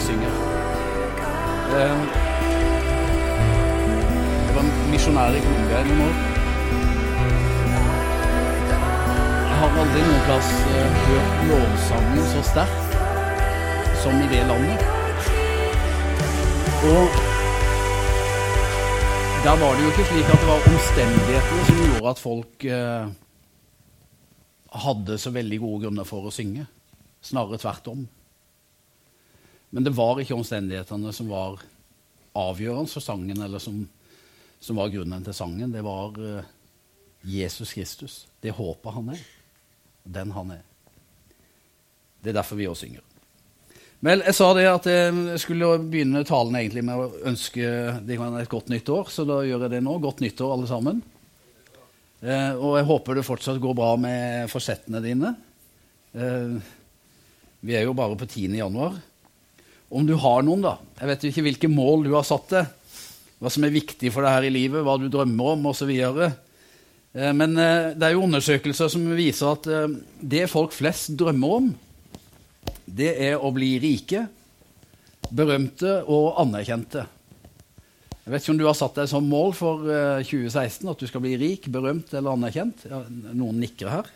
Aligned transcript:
synger. 0.00 0.34
Det 1.70 1.86
Jeg 4.46 4.54
var 4.56 4.64
misjonær 4.90 5.36
i 5.38 5.42
Colombia 5.46 5.80
i 5.80 5.96
år. 6.06 6.14
Jeg 9.50 9.56
har 9.60 9.80
aldri 9.82 10.04
noen 10.06 10.22
plass 10.26 10.52
eh, 10.74 11.00
hørt 11.06 11.42
lovsangen 11.50 12.28
så 12.34 12.44
sterkt 12.50 12.96
som 14.02 14.16
i 14.24 14.28
det 14.32 14.42
landet. 14.48 14.86
Og 16.90 17.18
der 19.44 19.56
var 19.60 19.74
det 19.76 19.82
jo 19.84 19.90
ikke 19.92 20.04
slik 20.08 20.30
at 20.32 20.40
det 20.40 20.48
var 20.48 20.70
omstendighetene 20.72 21.66
som 21.68 21.82
gjorde 21.84 22.10
at 22.10 22.22
folk 22.22 22.64
eh, 22.64 23.10
hadde 24.84 25.18
så 25.18 25.32
veldig 25.34 25.58
gode 25.62 25.84
grunner 25.84 26.08
for 26.08 26.28
å 26.28 26.32
synge. 26.34 26.66
Snarere 27.24 27.60
tvert 27.60 27.92
om. 27.92 28.08
Men 29.70 29.86
det 29.86 29.94
var 29.94 30.20
ikke 30.20 30.36
omstendighetene 30.38 31.12
som 31.14 31.28
var 31.30 31.60
avgjørende 32.38 32.90
for 32.90 33.04
sangen, 33.04 33.42
eller 33.42 33.62
som, 33.62 33.82
som 34.62 34.80
var 34.80 34.90
grunnen 34.92 35.26
til 35.26 35.36
sangen. 35.36 35.70
Det 35.74 35.82
var 35.86 36.18
uh, 36.18 36.48
Jesus 37.22 37.74
Kristus. 37.76 38.16
Det 38.42 38.54
håpet 38.56 38.96
han 38.96 39.12
er. 39.14 39.22
Den 40.02 40.34
han 40.34 40.56
er. 40.56 40.66
Det 42.20 42.32
er 42.32 42.40
derfor 42.40 42.58
vi 42.58 42.68
også 42.68 42.86
synger. 42.86 43.06
Vel, 44.00 44.22
jeg 44.24 44.32
sa 44.32 44.46
det 44.56 44.64
at 44.64 44.86
jeg 44.88 45.40
skulle 45.42 45.74
begynne 45.92 46.22
talen 46.24 46.56
egentlig 46.56 46.82
med 46.88 47.02
å 47.02 47.08
ønske 47.28 47.72
deg 48.08 48.22
et 48.40 48.52
godt 48.52 48.70
nytt 48.72 48.88
år, 48.88 49.10
så 49.12 49.26
da 49.28 49.42
gjør 49.44 49.66
jeg 49.66 49.74
det 49.74 49.82
nå. 49.84 49.98
Godt 50.00 50.22
nyttår, 50.24 50.54
alle 50.54 50.68
sammen. 50.70 51.02
Eh, 52.20 52.52
og 52.56 52.78
jeg 52.78 52.88
håper 52.88 53.16
det 53.16 53.26
fortsatt 53.28 53.60
går 53.60 53.76
bra 53.76 53.90
med 54.00 54.48
forsettene 54.52 55.02
dine. 55.04 55.34
Eh, 56.16 56.56
vi 57.60 57.76
er 57.76 57.84
jo 57.84 57.96
bare 57.96 58.16
på 58.16 58.28
10. 58.28 58.56
januar. 58.56 58.96
Om 59.90 60.06
du 60.06 60.14
har 60.22 60.44
noen, 60.46 60.62
da. 60.62 60.76
Jeg 61.00 61.10
vet 61.10 61.24
jo 61.24 61.32
ikke 61.32 61.44
hvilke 61.48 61.70
mål 61.72 62.06
du 62.06 62.12
har 62.14 62.26
satt 62.26 62.52
deg. 62.54 62.70
Hva 63.40 63.50
som 63.50 63.64
er 63.66 63.74
viktig 63.74 64.12
for 64.14 64.22
deg 64.22 64.36
her 64.36 64.46
i 64.46 64.52
livet, 64.54 64.84
hva 64.86 64.94
du 65.00 65.08
drømmer 65.10 65.54
om 65.56 65.70
osv. 65.72 65.90
Eh, 65.90 67.32
men 67.34 67.56
eh, 67.58 67.92
det 67.96 68.06
er 68.06 68.14
jo 68.14 68.26
undersøkelser 68.26 68.90
som 68.92 69.06
viser 69.18 69.50
at 69.50 69.66
eh, 69.66 69.96
det 70.20 70.44
folk 70.52 70.76
flest 70.76 71.16
drømmer 71.18 71.56
om, 71.56 71.70
det 72.90 73.14
er 73.22 73.40
å 73.40 73.50
bli 73.54 73.72
rike, 73.82 74.26
berømte 75.30 76.00
og 76.10 76.38
anerkjente. 76.42 77.06
Jeg 78.20 78.34
vet 78.34 78.44
ikke 78.44 78.54
om 78.54 78.60
du 78.60 78.66
har 78.68 78.78
satt 78.78 78.98
deg 79.00 79.08
som 79.10 79.26
mål 79.26 79.56
for 79.58 79.88
eh, 79.90 80.22
2016 80.22 80.90
at 80.92 81.02
du 81.02 81.08
skal 81.10 81.24
bli 81.24 81.34
rik, 81.40 81.66
berømt 81.72 82.12
eller 82.14 82.36
anerkjent. 82.36 82.86
Noen 83.32 83.58
nikker 83.64 83.90
her. 83.90 84.12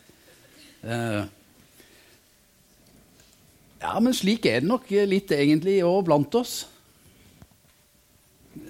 Eh, 3.84 3.90
ja, 3.90 4.00
men 4.00 4.16
slik 4.16 4.46
er 4.48 4.62
det 4.62 4.70
nok 4.70 4.88
litt 5.08 5.32
egentlig 5.34 5.82
òg 5.84 6.04
blant 6.08 6.34
oss. 6.40 6.64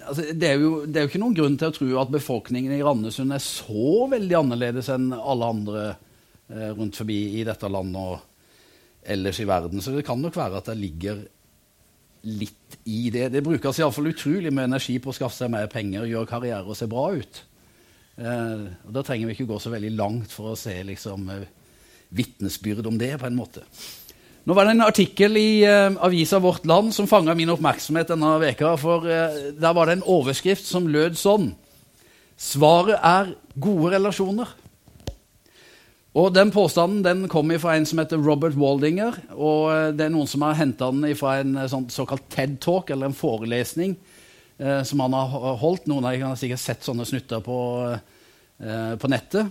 Altså, 0.05 0.33
det, 0.33 0.49
er 0.49 0.61
jo, 0.61 0.85
det 0.87 0.99
er 0.99 1.07
jo 1.07 1.13
ikke 1.13 1.21
noen 1.23 1.37
grunn 1.37 1.57
til 1.61 1.71
å 1.71 1.77
tro 1.77 1.89
at 2.01 2.13
befolkningen 2.13 2.73
i 2.75 2.83
Randesund 2.85 3.35
er 3.35 3.43
så 3.43 4.07
veldig 4.11 4.37
annerledes 4.39 4.89
enn 4.93 5.11
alle 5.15 5.49
andre 5.57 5.85
eh, 5.93 6.71
rundt 6.77 6.97
forbi 7.01 7.39
i 7.41 7.45
dette 7.47 7.69
landet 7.73 8.01
og 8.01 9.11
ellers 9.15 9.41
i 9.41 9.49
verden. 9.49 9.83
Så 9.85 9.93
det 9.95 10.07
kan 10.09 10.21
nok 10.21 10.37
være 10.37 10.61
at 10.61 10.71
det 10.71 10.79
ligger 10.81 11.25
litt 12.25 12.79
i 12.89 13.11
det. 13.13 13.29
Det 13.35 13.45
brukes 13.45 13.81
iallfall 13.81 14.09
utrolig 14.15 14.53
mye 14.55 14.71
energi 14.71 14.97
på 15.03 15.13
å 15.13 15.17
skaffe 15.17 15.37
seg 15.37 15.53
mer 15.53 15.69
penger, 15.73 16.09
gjøre 16.09 16.31
karriere 16.31 16.65
og 16.65 16.79
se 16.79 16.89
bra 16.89 17.11
ut. 17.13 17.43
Eh, 18.17 18.65
og 18.87 18.95
Da 18.97 19.05
trenger 19.05 19.29
vi 19.29 19.37
ikke 19.37 19.51
gå 19.53 19.61
så 19.61 19.73
veldig 19.75 19.93
langt 19.99 20.33
for 20.33 20.55
å 20.55 20.59
se 20.59 20.79
liksom, 20.89 21.29
eh, 21.35 21.45
vitnesbyrd 22.17 22.89
om 22.89 22.97
det. 22.97 23.19
på 23.21 23.29
en 23.29 23.37
måte. 23.37 23.65
Nå 24.45 24.53
var 24.53 24.67
det 24.69 24.75
en 24.75 24.85
artikkel 24.85 25.39
i 25.41 25.65
uh, 25.65 25.95
avisa 26.05 26.37
Vårt 26.43 26.67
Land 26.69 26.93
som 26.93 27.07
fanga 27.09 27.33
min 27.37 27.49
oppmerksomhet 27.49 28.11
denne 28.13 28.35
veka, 28.43 28.75
for 28.81 29.07
uh, 29.09 29.39
Der 29.57 29.73
var 29.73 29.89
det 29.89 29.97
en 29.97 30.05
overskrift 30.05 30.67
som 30.69 30.91
lød 30.93 31.17
sånn 31.17 31.55
Svaret 32.37 32.99
er 32.99 33.31
gode 33.63 33.93
relasjoner. 33.95 34.51
Og 36.19 36.33
Den 36.35 36.51
påstanden 36.53 37.01
den 37.07 37.25
kom 37.31 37.53
fra 37.63 37.77
en 37.79 37.87
som 37.89 38.03
heter 38.03 38.21
Robert 38.21 38.59
Waldinger. 38.59 39.17
og 39.33 39.71
uh, 39.71 39.89
Det 39.97 40.05
er 40.05 40.13
noen 40.13 40.29
som 40.29 40.45
har 40.45 40.59
henta 40.61 40.91
den 40.93 41.17
fra 41.17 41.39
en 41.41 41.57
sånn, 41.71 41.89
såkalt 41.89 42.29
TED-talk, 42.29 42.93
eller 42.93 43.09
en 43.09 43.17
forelesning, 43.17 43.97
som 44.87 45.01
han 45.03 45.15
har 45.17 45.57
holdt. 45.59 45.89
Noen 45.91 46.05
av 46.05 46.13
dere 46.13 46.29
har 46.29 46.37
sikkert 46.39 46.63
sett 46.63 46.85
sånne 46.87 47.03
snutter 47.09 47.41
på, 47.43 47.57
på 49.03 49.09
nettet. 49.11 49.49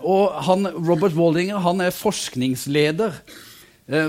og 0.00 0.38
han, 0.46 0.70
Robert 0.72 1.12
Waldinger 1.12 1.60
han 1.60 1.82
er 1.84 1.92
forskningsleder 1.92 3.18
Eh, 3.20 3.49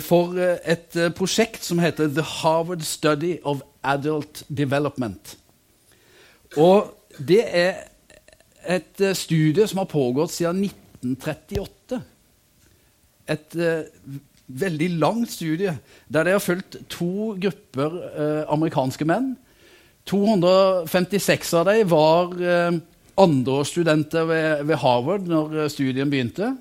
for 0.01 0.37
eh, 0.37 0.59
et 0.69 0.95
eh, 0.95 1.11
prosjekt 1.13 1.65
som 1.65 1.79
heter 1.81 2.11
The 2.13 2.21
Harvard 2.21 2.83
Study 2.85 3.37
of 3.43 3.63
Adult 3.83 4.43
Development. 4.49 5.37
Og 6.57 6.91
det 7.17 7.41
er 7.47 7.87
et 8.69 9.01
studie 9.17 9.65
som 9.67 9.81
har 9.81 9.89
pågått 9.89 10.35
siden 10.35 10.61
1938. 10.67 12.01
Et 13.31 13.55
veldig 14.59 14.89
langt 15.01 15.31
studie 15.31 15.73
der 16.11 16.27
de 16.27 16.35
har 16.35 16.43
fulgt 16.43 16.77
to 16.91 17.33
grupper 17.41 17.97
eh, 18.11 18.43
amerikanske 18.51 19.07
menn. 19.07 19.33
256 20.09 21.53
av 21.57 21.69
dem 21.69 21.89
var 21.89 22.33
eh, 22.37 22.79
andreårsstudenter 23.21 24.27
ved, 24.29 24.63
ved 24.69 24.81
Harvard 24.83 25.27
når 25.29 25.67
studien 25.73 26.09
begynte. 26.09 26.55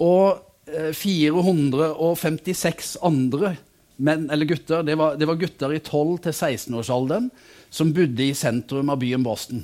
Og 0.00 0.49
456 0.68 2.96
andre 3.06 3.54
menn 4.00 4.28
eller 4.32 4.48
gutter, 4.48 4.84
det 4.86 4.96
var, 4.98 5.18
det 5.20 5.28
var 5.28 5.38
gutter 5.40 5.74
i 5.74 5.82
12-16-årsalderen, 5.82 7.28
som 7.70 7.92
bodde 7.94 8.24
i 8.24 8.36
sentrum 8.36 8.90
av 8.92 9.00
byen 9.02 9.24
Boston. 9.24 9.62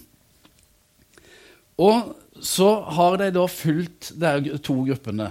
Og 1.80 2.12
så 2.44 2.68
har 2.96 3.18
de 3.20 3.30
da 3.34 3.44
fulgt 3.48 4.12
de 4.20 4.58
to 4.64 4.78
gruppene 4.86 5.30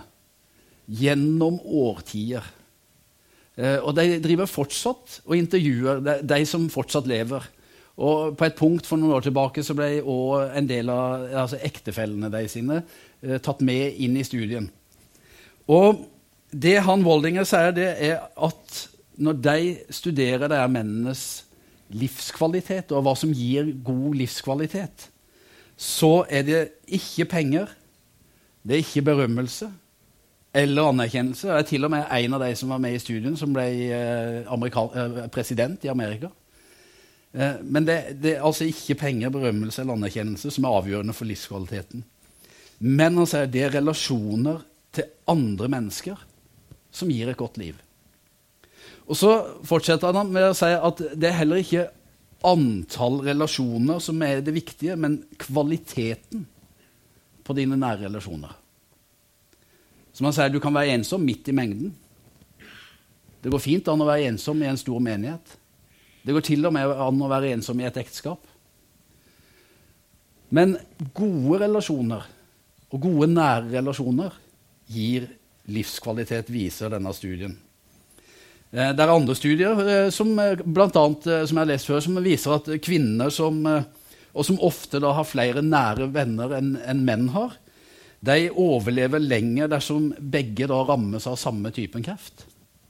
gjennom 0.86 1.58
årtier. 1.64 2.46
Eh, 3.56 3.78
og 3.80 3.96
de 3.98 4.20
driver 4.22 4.50
fortsatt 4.50 5.20
og 5.26 5.38
intervjuer 5.38 6.02
de, 6.06 6.18
de, 6.28 6.40
som 6.50 6.68
fortsatt 6.74 7.10
lever. 7.10 7.46
Og 7.96 8.36
på 8.38 8.48
et 8.48 8.58
punkt 8.58 8.90
for 8.90 9.00
noen 9.00 9.16
år 9.16 9.26
tilbake 9.26 9.64
så 9.64 9.78
ble 9.78 10.02
også 10.02 10.58
en 10.60 10.70
del 10.70 10.92
av 10.92 11.30
altså 11.46 11.62
ektefellene 11.64 12.30
de 12.34 12.44
sine 12.52 12.82
eh, 12.82 13.38
tatt 13.42 13.64
med 13.66 14.02
inn 14.02 14.18
i 14.20 14.26
studien. 14.28 14.68
Og 15.72 16.04
det 16.54 16.78
han 16.86 17.04
Voldinger 17.06 17.48
sier, 17.48 17.74
det 17.76 17.90
er 18.06 18.22
at 18.36 18.82
når 19.16 19.40
de 19.42 19.58
studerer 19.94 20.52
de 20.52 20.60
mennenes 20.72 21.46
livskvalitet, 21.96 22.92
og 22.92 23.06
hva 23.06 23.16
som 23.18 23.34
gir 23.34 23.72
god 23.86 24.16
livskvalitet, 24.22 25.10
så 25.78 26.24
er 26.32 26.46
det 26.48 26.62
ikke 26.88 27.28
penger, 27.30 27.72
det 28.66 28.78
er 28.78 28.86
ikke 28.86 29.06
berømmelse 29.12 29.70
eller 30.56 30.90
anerkjennelse. 30.90 31.50
Det 31.50 31.58
er 31.58 31.68
til 31.68 31.86
og 31.86 31.92
med 31.92 32.06
en 32.16 32.38
av 32.38 32.46
de 32.46 32.56
som 32.56 32.72
var 32.72 32.80
med 32.82 32.96
i 32.96 33.02
studien, 33.04 33.36
som 33.38 33.54
ble 33.54 33.66
eh, 33.92 34.48
eh, 34.48 35.18
president 35.34 35.84
i 35.84 35.92
Amerika. 35.92 36.30
Eh, 37.36 37.60
men 37.62 37.88
det, 37.88 37.98
det, 38.24 38.38
er 38.38 38.46
altså 38.48 38.68
ikke 38.70 38.96
penger, 39.02 39.34
berømmelse 39.36 39.82
eller 39.84 40.00
anerkjennelse 40.00 40.54
som 40.56 40.64
er 40.64 40.78
avgjørende 40.80 41.14
for 41.14 41.28
livskvaliteten. 41.28 42.06
Men 42.80 43.20
han 43.20 43.28
sier 43.30 43.52
det 43.52 43.66
er 43.68 43.76
relasjoner 43.76 44.64
til 44.96 45.12
andre 45.32 45.70
mennesker 45.72 46.20
som 46.96 47.12
gir 47.12 47.30
et 47.32 47.40
godt 47.40 47.60
liv. 47.62 47.76
Og 49.06 49.18
Så 49.18 49.32
fortsetter 49.68 50.16
han 50.16 50.32
med 50.34 50.50
å 50.50 50.58
si 50.58 50.72
at 50.74 51.02
det 51.14 51.30
er 51.30 51.40
heller 51.42 51.62
ikke 51.62 51.90
antall 52.46 53.20
relasjoner 53.26 54.02
som 54.04 54.22
er 54.26 54.42
det 54.46 54.54
viktige, 54.54 54.96
men 54.98 55.24
kvaliteten 55.42 56.46
på 57.46 57.56
dine 57.58 57.78
nære 57.78 58.08
relasjoner. 58.08 58.54
Som 60.16 60.30
han 60.30 60.36
sier, 60.36 60.50
du 60.50 60.62
kan 60.64 60.74
være 60.74 60.96
ensom 60.96 61.26
midt 61.26 61.50
i 61.52 61.56
mengden. 61.56 61.92
Det 63.44 63.52
går 63.54 63.62
fint 63.62 63.90
an 63.92 64.02
å 64.02 64.08
være 64.08 64.32
ensom 64.32 64.62
i 64.64 64.70
en 64.70 64.80
stor 64.80 65.02
menighet. 65.04 65.58
Det 66.26 66.34
går 66.34 66.46
til 66.48 66.66
og 66.66 66.74
med 66.74 66.90
an 66.90 67.22
å 67.22 67.30
være 67.30 67.52
ensom 67.54 67.82
i 67.82 67.86
et 67.86 68.00
ekteskap. 68.02 68.42
Men 70.56 70.78
gode 71.18 71.60
relasjoner 71.66 72.26
og 72.90 73.02
gode 73.04 73.28
nære 73.34 73.74
relasjoner 73.76 74.34
gir 74.92 75.28
livskvalitet, 75.72 76.50
viser 76.54 76.94
denne 76.94 77.14
studien. 77.16 77.56
Eh, 78.76 78.92
det 78.92 79.04
er 79.04 79.12
andre 79.12 79.36
studier 79.38 79.84
eh, 79.86 80.10
som, 80.14 80.34
eh, 80.40 80.62
blant 80.64 80.96
annet, 81.00 81.28
som 81.48 81.58
jeg 81.58 81.62
har 81.62 81.70
lest 81.70 81.90
før, 81.90 82.02
som 82.04 82.24
viser 82.24 82.56
at 82.58 82.72
kvinner 82.84 83.32
som, 83.34 83.62
og 83.66 84.48
som 84.48 84.60
ofte 84.66 85.00
har 85.00 85.28
flere 85.28 85.64
nære 85.64 86.10
venner 86.14 86.58
enn 86.58 86.76
en 86.84 87.06
menn 87.08 87.30
har, 87.36 87.56
de 88.26 88.50
overlever 88.50 89.22
lenger 89.22 89.70
dersom 89.70 90.10
begge 90.20 90.68
rammes 90.68 91.28
av 91.30 91.38
samme 91.38 91.72
typen 91.72 92.04
kreft. 92.04 92.46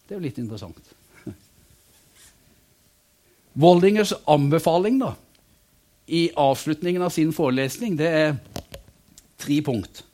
Det 0.06 0.16
er 0.16 0.20
jo 0.20 0.26
litt 0.26 0.40
interessant. 0.40 0.80
Woldingers 3.62 4.14
anbefaling 4.32 5.00
da, 5.02 5.14
i 6.08 6.30
avslutningen 6.38 7.04
av 7.04 7.14
sin 7.14 7.34
forelesning 7.36 7.98
det 8.00 8.10
er 8.10 8.36
tre 9.42 9.60
punkt. 9.66 10.06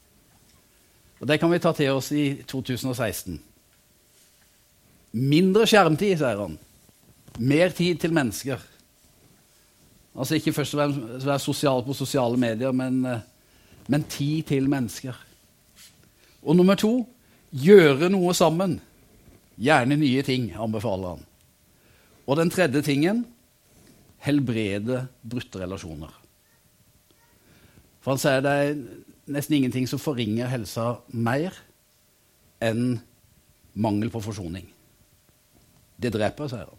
Og 1.21 1.27
Det 1.27 1.38
kan 1.39 1.51
vi 1.51 1.59
ta 1.62 1.71
til 1.77 1.94
oss 1.94 2.09
i 2.18 2.41
2016. 2.50 3.38
Mindre 5.13 5.68
skjermtid, 5.69 6.15
sier 6.18 6.39
han. 6.39 6.57
Mer 7.38 7.73
tid 7.77 8.00
til 8.01 8.13
mennesker. 8.15 8.62
Altså 10.18 10.35
Ikke 10.35 10.53
først 10.53 10.73
og 10.75 10.81
fremst 10.81 11.27
være 11.27 11.39
sosial 11.39 11.83
på 11.85 11.94
sosiale 11.94 12.38
medier, 12.38 12.71
men, 12.71 13.06
eh, 13.06 13.19
men 13.88 14.03
tid 14.03 14.44
til 14.44 14.69
mennesker. 14.69 15.13
Og 16.41 16.56
nummer 16.56 16.75
to 16.75 17.07
gjøre 17.53 18.09
noe 18.09 18.33
sammen. 18.33 18.79
Gjerne 19.62 19.95
nye 19.95 20.23
ting, 20.23 20.51
anbefaler 20.57 21.15
han. 21.15 21.25
Og 22.25 22.38
den 22.38 22.50
tredje 22.50 22.81
tingen 22.81 23.25
helbrede 24.25 25.07
brutte 25.21 25.59
relasjoner. 25.59 26.09
For 28.01 28.15
han 28.15 28.21
sier 28.21 28.41
det 28.41 28.51
er 28.51 28.75
nesten 29.27 29.57
ingenting 29.57 29.88
som 29.89 30.01
forringer 30.01 30.50
helsa 30.51 30.95
mer 31.13 31.56
enn 32.62 33.01
mangel 33.73 34.12
på 34.13 34.21
forsoning. 34.23 34.68
Det 36.01 36.13
dreper, 36.13 36.50
sier 36.50 36.65
han. 36.65 36.77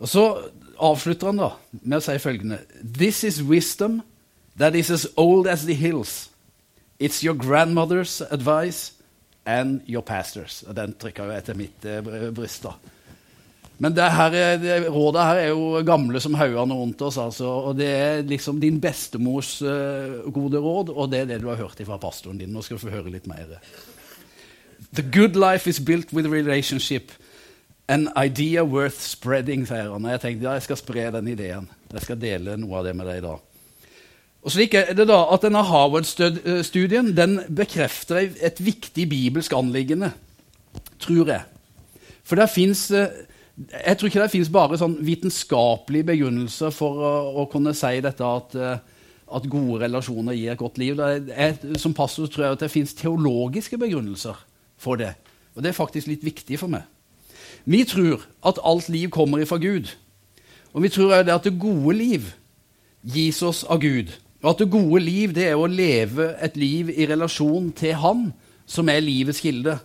Og 0.00 0.08
Så 0.08 0.24
avslutter 0.80 1.28
han 1.28 1.40
da 1.40 1.50
med 1.82 1.98
å 1.98 2.04
si 2.04 2.16
følgende 2.18 2.62
This 2.80 3.24
is 3.24 3.42
wisdom 3.42 4.00
that 4.56 4.74
is 4.74 4.90
as 4.90 5.06
old 5.16 5.46
as 5.46 5.66
the 5.66 5.74
hills. 5.74 6.30
It's 6.98 7.22
your 7.24 7.34
grandmother's 7.34 8.20
advice 8.30 8.92
and 9.46 9.80
your 9.86 10.02
pastors. 10.02 10.62
Og 10.62 10.76
den 10.76 10.94
trykker 11.00 11.24
jo 11.24 11.36
etter 11.36 11.56
mitt 11.56 11.84
eh, 11.84 12.00
bryst. 12.32 12.62
da. 12.64 12.74
Men 13.80 13.94
det 13.96 14.10
her, 14.12 14.34
det 14.60 14.74
rådet 14.92 15.22
her 15.24 15.38
er 15.40 15.46
jo 15.54 15.80
gamle 15.88 16.20
som 16.20 16.34
haugene 16.36 16.76
rundt 16.76 17.00
oss. 17.02 17.16
Altså, 17.18 17.48
og 17.48 17.78
Det 17.78 17.88
er 17.88 18.26
liksom 18.28 18.60
din 18.60 18.80
bestemors 18.80 19.62
uh, 19.62 20.20
gode 20.28 20.60
råd, 20.60 20.92
og 20.92 21.08
det 21.12 21.22
er 21.22 21.30
det 21.30 21.40
du 21.40 21.48
har 21.48 21.56
hørt 21.56 21.80
fra 21.86 21.96
pastoren 21.96 22.38
din. 22.38 22.52
Nå 22.52 22.60
skal 22.62 22.76
du 22.76 22.82
få 22.82 22.92
høre 22.92 23.10
litt 23.10 23.26
mer. 23.30 23.56
The 24.92 25.02
good 25.02 25.38
life 25.38 25.70
is 25.70 25.80
built 25.80 26.12
with 26.12 26.28
relationship. 26.28 27.12
An 27.88 28.10
idea 28.16 28.62
worth 28.62 29.00
spreading, 29.00 29.64
sier 29.66 29.88
han. 29.94 30.04
Jeg 30.12 30.20
tenkte 30.20 30.44
ja, 30.44 30.58
jeg 30.58 30.66
skal 30.68 30.78
spre 30.78 31.06
den 31.16 31.32
ideen. 31.32 31.70
Jeg 31.94 32.04
skal 32.04 32.20
dele 32.20 32.58
noe 32.60 32.82
av 32.82 32.84
det 32.84 32.94
med 32.98 33.08
deg 33.08 33.22
i 33.22 33.24
dag. 33.24 33.40
Og 34.40 34.52
slik 34.52 34.76
er 34.76 34.92
det 34.96 35.08
da 35.08 35.22
at 35.32 35.42
Denne 35.44 35.64
Harvard-studien 35.64 37.10
den 37.16 37.40
bekrefter 37.48 38.28
et 38.28 38.60
viktig 38.60 39.08
bibelsk 39.08 39.56
anliggende, 39.56 40.12
tror 41.00 41.32
jeg. 41.32 41.42
For 42.24 42.36
der 42.36 42.52
fins 42.52 42.86
uh, 42.92 43.08
jeg 43.68 43.98
tror 43.98 44.08
ikke 44.08 44.22
det 44.22 44.32
fins 44.32 44.50
bare 44.52 44.78
sånn 44.80 44.96
vitenskapelige 45.04 46.08
begrunnelser 46.12 46.72
for 46.72 47.02
å, 47.04 47.12
å, 47.42 47.46
kunne 47.52 47.74
si 47.76 47.98
dette 48.00 48.24
at, 48.24 48.54
eh, 48.56 48.78
at, 49.28 49.48
gode 49.52 49.82
relasjoner 49.82 50.36
gir 50.38 50.54
et 50.54 50.60
godt 50.60 50.80
liv. 50.80 51.00
Er, 51.00 51.58
som 51.80 51.94
pastor 51.96 52.30
tror 52.30 52.46
jeg 52.46 52.56
at 52.56 52.64
det 52.64 52.72
fins 52.72 52.96
teologiske 52.96 53.76
begrunnelser 53.80 54.38
for 54.80 55.00
det. 55.00 55.12
Og 55.54 55.64
det 55.64 55.72
er 55.72 55.76
faktisk 55.76 56.08
litt 56.08 56.24
viktig 56.24 56.60
for 56.62 56.72
meg. 56.72 56.88
Vi 57.68 57.82
tror 57.84 58.24
at 58.46 58.62
alt 58.64 58.88
liv 58.88 59.10
kommer 59.12 59.42
ifra 59.42 59.60
Gud. 59.60 59.92
Og 60.72 60.86
vi 60.86 60.92
tror 60.92 61.18
at 61.20 61.44
det 61.44 61.58
gode 61.60 61.96
liv 61.98 62.30
gis 63.04 63.42
oss 63.44 63.64
av 63.68 63.82
Gud. 63.82 64.14
Og 64.40 64.54
at 64.54 64.62
det 64.62 64.70
gode 64.72 65.02
liv 65.04 65.34
det 65.36 65.50
er 65.50 65.60
å 65.60 65.68
leve 65.68 66.30
et 66.40 66.56
liv 66.56 66.88
i 66.94 67.08
relasjon 67.10 67.68
til 67.76 67.98
Han, 68.00 68.30
som 68.64 68.88
er 68.88 69.04
livets 69.04 69.42
kilde. 69.44 69.76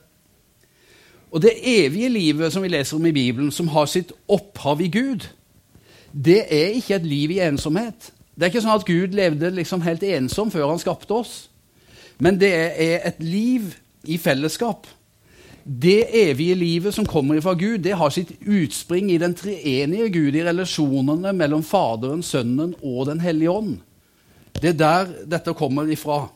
Og 1.35 1.41
det 1.43 1.57
evige 1.67 2.09
livet 2.09 2.53
som 2.53 2.63
vi 2.63 2.71
leser 2.71 2.95
om 2.95 3.05
i 3.05 3.11
Bibelen, 3.11 3.51
som 3.51 3.67
har 3.67 3.89
sitt 3.91 4.13
opphav 4.31 4.79
i 4.81 4.87
Gud, 4.87 5.27
det 6.15 6.45
er 6.47 6.77
ikke 6.77 6.95
et 6.95 7.05
liv 7.05 7.33
i 7.35 7.41
ensomhet. 7.43 8.11
Det 8.35 8.45
er 8.45 8.53
ikke 8.53 8.61
sånn 8.63 8.77
at 8.79 8.85
Gud 8.87 9.15
levde 9.15 9.49
liksom 9.51 9.81
helt 9.83 10.03
ensom 10.07 10.51
før 10.51 10.69
han 10.71 10.79
skapte 10.79 11.11
oss. 11.11 11.33
Men 12.23 12.39
det 12.39 12.51
er 12.55 13.03
et 13.09 13.19
liv 13.19 13.73
i 14.07 14.15
fellesskap. 14.21 14.87
Det 15.65 16.05
evige 16.15 16.55
livet 16.55 16.95
som 16.95 17.07
kommer 17.09 17.41
fra 17.43 17.55
Gud, 17.59 17.81
det 17.83 17.97
har 17.99 18.13
sitt 18.15 18.31
utspring 18.39 19.09
i 19.11 19.19
den 19.19 19.35
treenige 19.35 20.07
Gud, 20.13 20.37
i 20.37 20.43
relasjonene 20.45 21.33
mellom 21.35 21.65
Faderen, 21.67 22.23
Sønnen 22.23 22.77
og 22.79 23.09
Den 23.09 23.19
hellige 23.19 23.51
ånd. 23.51 23.75
Det 24.61 24.71
er 24.71 24.79
der 24.79 25.11
dette 25.35 25.55
kommer 25.57 25.89
ifra. 25.91 26.29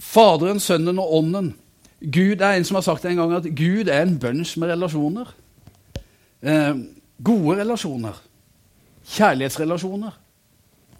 Faderen, 0.00 0.60
Sønnen 0.60 1.02
og 1.02 1.18
Ånden 1.18 1.52
Gud 2.00 2.40
er 2.40 2.56
en 2.56 2.64
som 2.64 2.78
har 2.78 2.86
sagt 2.86 3.04
en 3.04 3.16
gang 3.16 3.32
at 3.36 3.48
Gud 3.56 3.88
er 3.88 4.02
en 4.02 4.18
bunch 4.20 4.56
med 4.58 4.72
relasjoner. 4.74 5.30
Eh, 6.42 6.74
gode 7.24 7.60
relasjoner. 7.60 8.18
Kjærlighetsrelasjoner. 9.04 10.10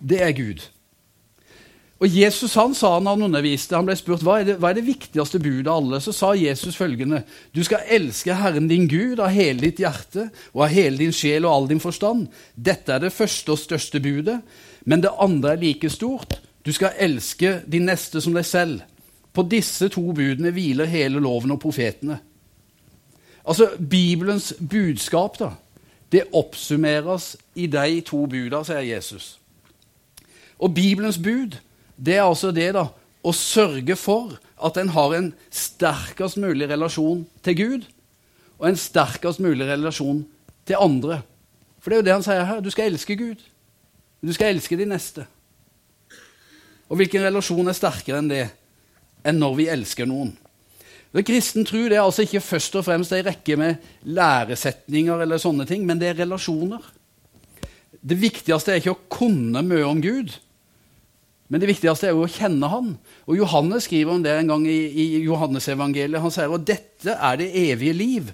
Det 0.00 0.22
er 0.22 0.32
Gud. 0.32 0.62
Og 2.02 2.10
Jesus 2.10 2.52
han 2.58 2.74
sa 2.76 2.98
når 2.98 3.14
han 3.14 3.26
underviste, 3.28 3.76
han 3.76 3.86
ble 3.86 3.94
spurt 3.96 4.24
hva 4.26 4.40
er 4.40 4.48
det, 4.48 4.54
hva 4.60 4.72
er 4.72 4.76
det 4.76 4.86
viktigste 4.86 5.38
budet 5.40 5.70
av 5.70 5.78
alle. 5.78 6.00
Så 6.02 6.12
sa 6.12 6.32
Jesus 6.36 6.76
følgende.: 6.76 7.22
Du 7.54 7.62
skal 7.64 7.86
elske 7.88 8.34
Herren 8.34 8.68
din 8.68 8.88
Gud 8.90 9.22
av 9.22 9.32
hele 9.32 9.62
ditt 9.62 9.80
hjerte 9.80 10.28
og 10.52 10.66
av 10.66 10.74
hele 10.74 11.00
din 11.00 11.14
sjel 11.14 11.46
og 11.46 11.54
all 11.54 11.68
din 11.70 11.80
forstand. 11.80 12.26
Dette 12.54 12.92
er 12.92 13.06
det 13.06 13.14
første 13.14 13.54
og 13.54 13.62
største 13.62 14.02
budet, 14.04 14.40
men 14.84 15.04
det 15.04 15.14
andre 15.18 15.54
er 15.54 15.62
like 15.62 15.90
stort. 15.90 16.40
Du 16.66 16.72
skal 16.72 16.98
elske 16.98 17.60
din 17.70 17.86
neste 17.88 18.20
som 18.20 18.34
deg 18.34 18.44
selv. 18.48 18.82
På 19.34 19.42
disse 19.42 19.88
to 19.90 20.12
budene 20.14 20.52
hviler 20.54 20.88
hele 20.90 21.20
loven 21.22 21.54
og 21.56 21.60
profetene. 21.60 22.20
Altså, 23.44 23.74
Bibelens 23.76 24.52
budskap 24.70 25.38
da, 25.38 25.50
det 26.12 26.28
oppsummeres 26.32 27.34
i 27.58 27.66
de 27.66 28.00
to 28.06 28.24
budene, 28.30 28.62
sier 28.64 28.86
Jesus. 28.86 29.34
Og 30.58 30.74
Bibelens 30.74 31.18
bud 31.18 31.58
det 31.96 32.16
er 32.16 32.24
altså 32.24 32.50
det 32.54 32.72
da, 32.74 32.88
å 33.24 33.32
sørge 33.32 33.96
for 33.96 34.36
at 34.64 34.78
en 34.80 34.92
har 34.94 35.14
en 35.16 35.30
sterkest 35.52 36.38
mulig 36.40 36.68
relasjon 36.70 37.24
til 37.44 37.56
Gud 37.58 37.86
og 38.58 38.68
en 38.68 38.78
sterkest 38.78 39.42
mulig 39.42 39.66
relasjon 39.68 40.24
til 40.66 40.80
andre. 40.80 41.20
For 41.80 41.90
det 41.90 41.96
er 41.96 42.02
jo 42.02 42.06
det 42.06 42.14
han 42.14 42.26
sier 42.26 42.46
her. 42.48 42.60
Du 42.64 42.70
skal 42.72 42.92
elske 42.92 43.16
Gud. 43.18 43.40
Du 44.24 44.32
skal 44.32 44.54
elske 44.54 44.76
de 44.78 44.86
neste. 44.88 45.26
Og 46.88 47.00
hvilken 47.00 47.24
relasjon 47.24 47.68
er 47.68 47.76
sterkere 47.76 48.20
enn 48.22 48.30
det? 48.30 48.46
Enn 49.24 49.40
når 49.40 49.56
vi 49.58 49.68
elsker 49.72 50.08
noen. 50.08 50.32
Det 51.14 51.22
kristen 51.28 51.66
tro 51.66 51.84
det 51.86 51.96
er 51.96 52.02
altså 52.02 52.24
ikke 52.24 52.42
først 52.42 52.74
og 52.80 52.86
fremst 52.88 53.14
ei 53.14 53.22
rekke 53.22 53.56
med 53.58 53.82
læresetninger, 54.02 55.20
eller 55.22 55.38
sånne 55.38 55.66
ting, 55.68 55.84
men 55.86 56.00
det 56.00 56.10
er 56.10 56.22
relasjoner. 56.24 56.82
Det 58.04 58.18
viktigste 58.20 58.74
er 58.74 58.82
ikke 58.82 58.96
å 58.96 59.04
kunne 59.14 59.62
mye 59.64 59.86
om 59.86 60.00
Gud, 60.02 60.34
men 61.48 61.60
det 61.60 61.68
viktigste 61.68 62.08
er 62.08 62.16
jo 62.16 62.24
å 62.24 62.30
kjenne 62.30 62.68
Han. 62.72 62.94
Og 63.28 63.36
Johannes 63.38 63.84
skriver 63.86 64.16
om 64.16 64.22
det 64.24 64.32
en 64.32 64.48
gang 64.50 64.64
i, 64.66 64.80
i 64.88 65.04
Johannesevangeliet. 65.22 66.22
Han 66.24 66.32
sier 66.32 66.54
at 66.56 66.64
dette 66.66 67.14
er 67.14 67.38
det 67.38 67.50
evige 67.60 67.94
liv. 67.94 68.32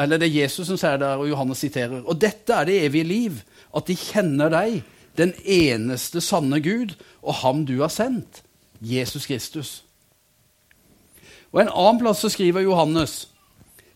Eller 0.00 0.18
det 0.18 0.30
er 0.30 0.40
Jesus 0.40 0.66
som 0.66 0.80
sier 0.80 0.98
det, 0.98 1.12
og 1.20 1.28
Johannes 1.28 1.60
siterer. 1.62 2.00
Og 2.02 2.18
dette 2.18 2.56
er 2.56 2.66
det 2.66 2.80
evige 2.88 3.06
liv, 3.06 3.38
at 3.76 3.86
de 3.86 3.98
kjenner 4.00 4.50
deg, 4.52 4.80
den 5.20 5.34
eneste 5.44 6.22
sanne 6.24 6.58
Gud, 6.64 6.96
og 7.20 7.36
ham 7.44 7.66
du 7.68 7.76
har 7.82 7.92
sendt, 7.92 8.40
Jesus 8.80 9.28
Kristus. 9.28 9.82
Og 11.52 11.60
En 11.60 11.70
annen 11.70 12.00
plass 12.00 12.24
så 12.24 12.32
skriver 12.32 12.64
Johannes 12.64 13.26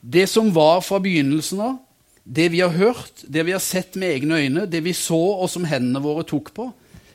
det 0.06 0.28
som 0.30 0.52
var 0.54 0.84
fra 0.86 1.00
begynnelsen 1.02 1.60
av, 1.64 1.78
det 2.22 2.50
vi 2.52 2.60
har 2.60 2.74
hørt, 2.74 3.24
det 3.26 3.42
vi 3.46 3.54
har 3.54 3.62
sett 3.62 3.96
med 3.98 4.12
egne 4.12 4.38
øyne, 4.38 4.66
det 4.70 4.82
vi 4.84 4.92
så 4.94 5.18
og 5.18 5.48
som 5.50 5.66
hendene 5.66 6.02
våre 6.02 6.22
tok 6.26 6.52
på, 6.54 6.68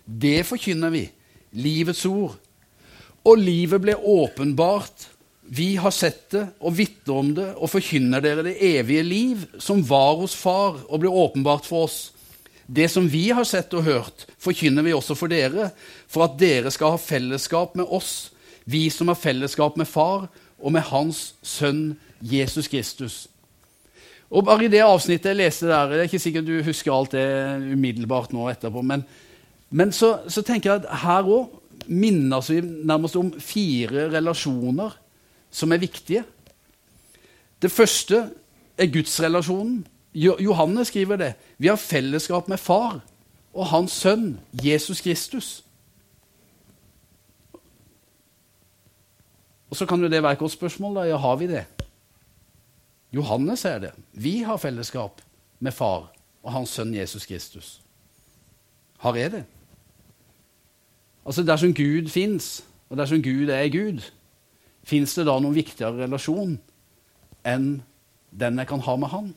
det 0.04 0.42
forkynner 0.48 0.92
vi. 0.92 1.06
Livets 1.56 2.04
ord. 2.08 2.36
Og 3.28 3.40
livet 3.40 3.84
ble 3.84 3.96
åpenbart. 3.96 5.08
Vi 5.52 5.76
har 5.80 5.94
sett 5.96 6.32
det 6.36 6.46
og 6.60 6.76
vitner 6.80 7.22
om 7.22 7.32
det 7.38 7.48
og 7.54 7.72
forkynner 7.72 8.24
dere 8.24 8.46
det 8.48 8.58
evige 8.60 9.04
liv 9.04 9.46
som 9.60 9.84
var 9.88 10.16
hos 10.20 10.36
Far 10.36 10.80
og 10.88 11.04
ble 11.04 11.12
åpenbart 11.12 11.68
for 11.68 11.88
oss. 11.90 12.00
Det 12.68 12.88
som 12.92 13.08
vi 13.12 13.30
har 13.36 13.48
sett 13.48 13.74
og 13.76 13.84
hørt, 13.84 14.28
forkynner 14.40 14.84
vi 14.84 14.96
også 14.96 15.16
for 15.20 15.32
dere, 15.32 15.70
for 16.08 16.28
at 16.28 16.38
dere 16.40 16.72
skal 16.72 16.96
ha 16.96 17.02
fellesskap 17.04 17.76
med 17.80 17.88
oss 17.88 18.32
vi 18.66 18.90
som 18.90 19.10
har 19.12 19.20
fellesskap 19.20 19.78
med 19.78 19.90
Far 19.90 20.28
og 20.62 20.74
med 20.74 20.86
Hans 20.92 21.34
Sønn 21.42 21.96
Jesus 22.22 22.68
Kristus. 22.68 23.28
Og 24.32 24.46
bare 24.48 24.66
i 24.66 24.72
det 24.72 24.84
avsnittet 24.86 25.34
jeg 25.34 25.40
leste 25.42 25.68
der, 25.68 25.90
Det 25.90 25.98
er 26.00 26.08
ikke 26.08 26.20
sikkert 26.20 26.48
du 26.48 26.64
husker 26.64 26.94
alt 26.94 27.12
det 27.12 27.74
umiddelbart 27.74 28.34
nå 28.34 28.50
etterpå, 28.50 28.82
men, 28.82 29.04
men 29.70 29.92
så, 29.92 30.20
så, 30.28 30.42
tenker 30.42 30.72
jeg 30.72 30.84
at 30.84 31.02
her 31.04 31.28
òg 31.28 31.58
minnes 31.88 32.50
vi 32.50 32.62
nærmest 32.62 33.16
om 33.16 33.32
fire 33.40 34.08
relasjoner 34.14 34.96
som 35.52 35.72
er 35.72 35.82
viktige. 35.82 36.24
Det 37.62 37.72
første 37.72 38.30
er 38.78 38.92
gudsrelasjonen. 38.94 39.82
Johannes 40.16 40.88
skriver 40.88 41.16
det. 41.16 41.34
Vi 41.58 41.68
har 41.68 41.76
fellesskap 41.76 42.48
med 42.48 42.58
Far 42.58 43.02
og 43.54 43.68
Hans 43.68 43.92
Sønn, 43.92 44.40
Jesus 44.54 45.02
Kristus. 45.02 45.64
Og 49.72 49.78
Så 49.78 49.86
kan 49.86 50.02
jo 50.04 50.10
det 50.10 50.24
være 50.24 50.32
et 50.32 50.40
godt 50.40 50.52
spørsmål. 50.52 50.96
da, 50.96 51.02
ja, 51.02 51.18
Har 51.18 51.36
vi 51.36 51.48
det? 51.48 51.66
Johannes 53.14 53.66
er 53.66 53.80
det. 53.80 53.92
Vi 54.14 54.38
har 54.38 54.58
fellesskap 54.58 55.22
med 55.60 55.72
Far 55.72 56.12
og 56.44 56.52
Hans 56.52 56.70
Sønn 56.70 56.96
Jesus 56.96 57.26
Kristus. 57.26 57.82
Har 58.98 59.16
jeg 59.16 59.32
det? 59.32 59.44
Altså 61.26 61.44
Dersom 61.44 61.74
Gud 61.74 62.10
fins, 62.10 62.66
og 62.90 62.98
dersom 62.98 63.24
Gud 63.24 63.50
er 63.50 63.70
Gud, 63.70 64.02
fins 64.84 65.16
det 65.16 65.26
da 65.26 65.40
noen 65.40 65.56
viktigere 65.56 66.04
relasjon 66.04 66.60
enn 67.46 67.82
den 68.32 68.60
jeg 68.60 68.68
kan 68.68 68.80
ha 68.80 68.96
med 68.96 69.08
han? 69.08 69.36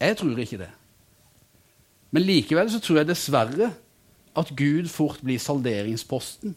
Jeg 0.00 0.16
tror 0.16 0.38
ikke 0.38 0.58
det. 0.58 0.70
Men 2.10 2.22
likevel 2.22 2.70
så 2.70 2.80
tror 2.80 2.96
jeg 2.96 3.08
dessverre 3.08 3.72
at 4.36 4.52
Gud 4.56 4.88
fort 4.88 5.20
blir 5.24 5.38
salderingsposten 5.38 6.56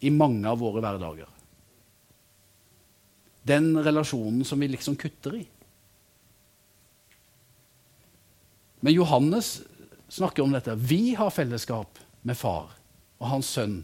i 0.00 0.10
mange 0.10 0.48
av 0.50 0.58
våre 0.58 0.82
hverdager. 0.82 1.28
Den 3.44 3.74
relasjonen 3.84 4.44
som 4.44 4.60
vi 4.60 4.68
liksom 4.72 4.96
kutter 4.96 5.36
i. 5.36 5.44
Men 8.80 8.94
Johannes 8.94 9.62
snakker 10.08 10.42
om 10.42 10.52
dette. 10.52 10.74
Vi 10.74 11.14
har 11.14 11.30
fellesskap 11.30 11.98
med 12.22 12.36
far 12.36 12.72
og 13.20 13.28
hans 13.30 13.48
sønn 13.56 13.82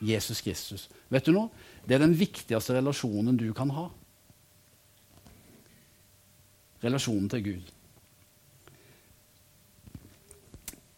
Jesus 0.00 0.40
Kristus. 0.40 0.88
Vet 1.12 1.26
du 1.26 1.34
noe? 1.34 1.50
Det 1.84 1.96
er 1.96 2.02
den 2.02 2.16
viktigste 2.16 2.76
relasjonen 2.76 3.38
du 3.38 3.50
kan 3.56 3.70
ha. 3.74 3.88
Relasjonen 6.80 7.28
til 7.30 7.44
Gud. 7.44 7.72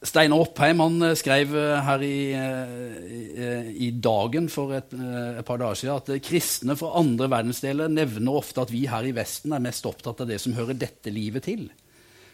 Steinar 0.02 0.42
Oppheim 0.42 0.80
han 0.82 0.96
eh, 1.06 1.14
skrev 1.18 1.54
eh, 1.58 1.82
her 1.86 2.02
i, 2.02 2.16
i, 2.34 3.20
i, 3.86 3.90
Dagen 4.02 4.48
for 4.50 4.74
et, 4.74 4.90
et, 4.94 5.44
par 5.46 5.60
dager 5.62 5.78
siden 5.78 6.00
at 6.00 6.26
kristne 6.26 6.76
fra 6.78 6.96
andre 6.98 7.28
verdensdeler 7.30 7.92
nevner 7.92 8.40
ofte 8.40 8.64
at 8.64 8.72
vi 8.74 8.84
her 8.90 9.06
i 9.06 9.14
Vesten 9.14 9.54
er 9.54 9.62
mest 9.62 9.86
opptatt 9.86 10.24
av 10.24 10.30
det 10.30 10.40
som 10.42 10.56
hører 10.58 10.78
dette 10.78 11.12
livet 11.14 11.46
til. 11.46 11.68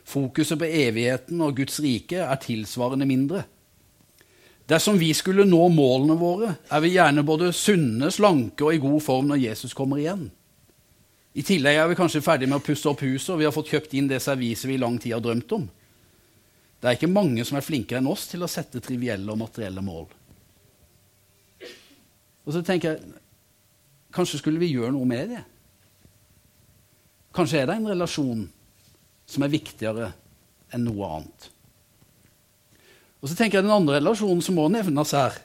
Fokuset 0.08 0.56
på 0.60 0.70
evigheten 0.70 1.44
og 1.44 1.58
Guds 1.60 1.76
rike 1.84 2.25
er 2.25 2.40
tilsvarende 2.40 3.08
mindre. 3.08 3.44
Dersom 4.68 4.98
vi 5.00 5.12
skulle 5.16 5.46
nå 5.48 5.60
målene 5.72 6.16
våre, 6.20 6.54
er 6.72 6.82
vi 6.84 6.94
gjerne 6.96 7.25
både 7.25 7.54
sunne, 7.56 8.10
slanke 8.12 8.66
og 8.66 8.75
i 8.76 8.82
god 8.82 9.00
form 9.04 9.30
når 9.30 9.44
Jesus 9.46 9.76
kommer 9.76 10.00
igjen. 10.00 10.26
I 11.37 11.44
tillegg 11.44 11.78
er 11.78 11.88
vi 11.88 11.96
kanskje 11.96 12.25
ferdig 12.25 12.48
med 12.48 12.58
å 12.58 12.64
pusse 12.64 12.88
opp 12.90 13.04
huset, 13.04 13.30
og 13.32 13.40
vi 13.40 13.46
har 13.48 13.54
fått 13.54 13.70
kjøpt 13.72 13.94
inn 13.96 14.08
det 14.10 14.20
serviset 14.25 14.68
vi 14.68 14.76
i 14.76 14.80
lang 14.80 14.96
tid 15.00 15.14
har 15.16 15.25
drømt 15.25 15.54
om. 15.56 15.68
Det 16.78 16.88
er 16.88 16.94
ikke 16.94 17.11
mange 17.11 17.44
som 17.47 17.58
er 17.58 17.66
flinkere 17.66 17.99
enn 17.99 18.11
oss 18.11 18.28
til 18.30 18.44
å 18.44 18.50
sette 18.50 18.82
trivielle 18.82 19.32
og 19.32 19.40
materielle 19.40 19.82
mål. 19.82 20.06
Og 22.47 22.54
så 22.54 22.62
tenker 22.64 22.94
jeg 22.94 23.16
kanskje 24.14 24.40
skulle 24.40 24.62
vi 24.62 24.70
gjøre 24.73 24.94
noe 24.94 25.08
med 25.08 25.35
det? 25.35 25.42
Kanskje 27.35 27.61
er 27.61 27.68
det 27.68 27.76
en 27.76 27.90
relasjon 27.90 28.47
som 29.28 29.44
er 29.44 29.52
viktigere 29.52 30.12
enn 30.75 30.87
noe 30.87 31.11
annet. 31.18 31.50
Og 33.18 33.28
så 33.28 33.35
tenker 33.35 33.58
jeg 33.58 33.66
Den 33.66 33.75
andre 33.75 33.99
relasjonen 33.99 34.40
som 34.44 34.56
må 34.58 34.68
nevnes 34.70 35.12
her, 35.16 35.37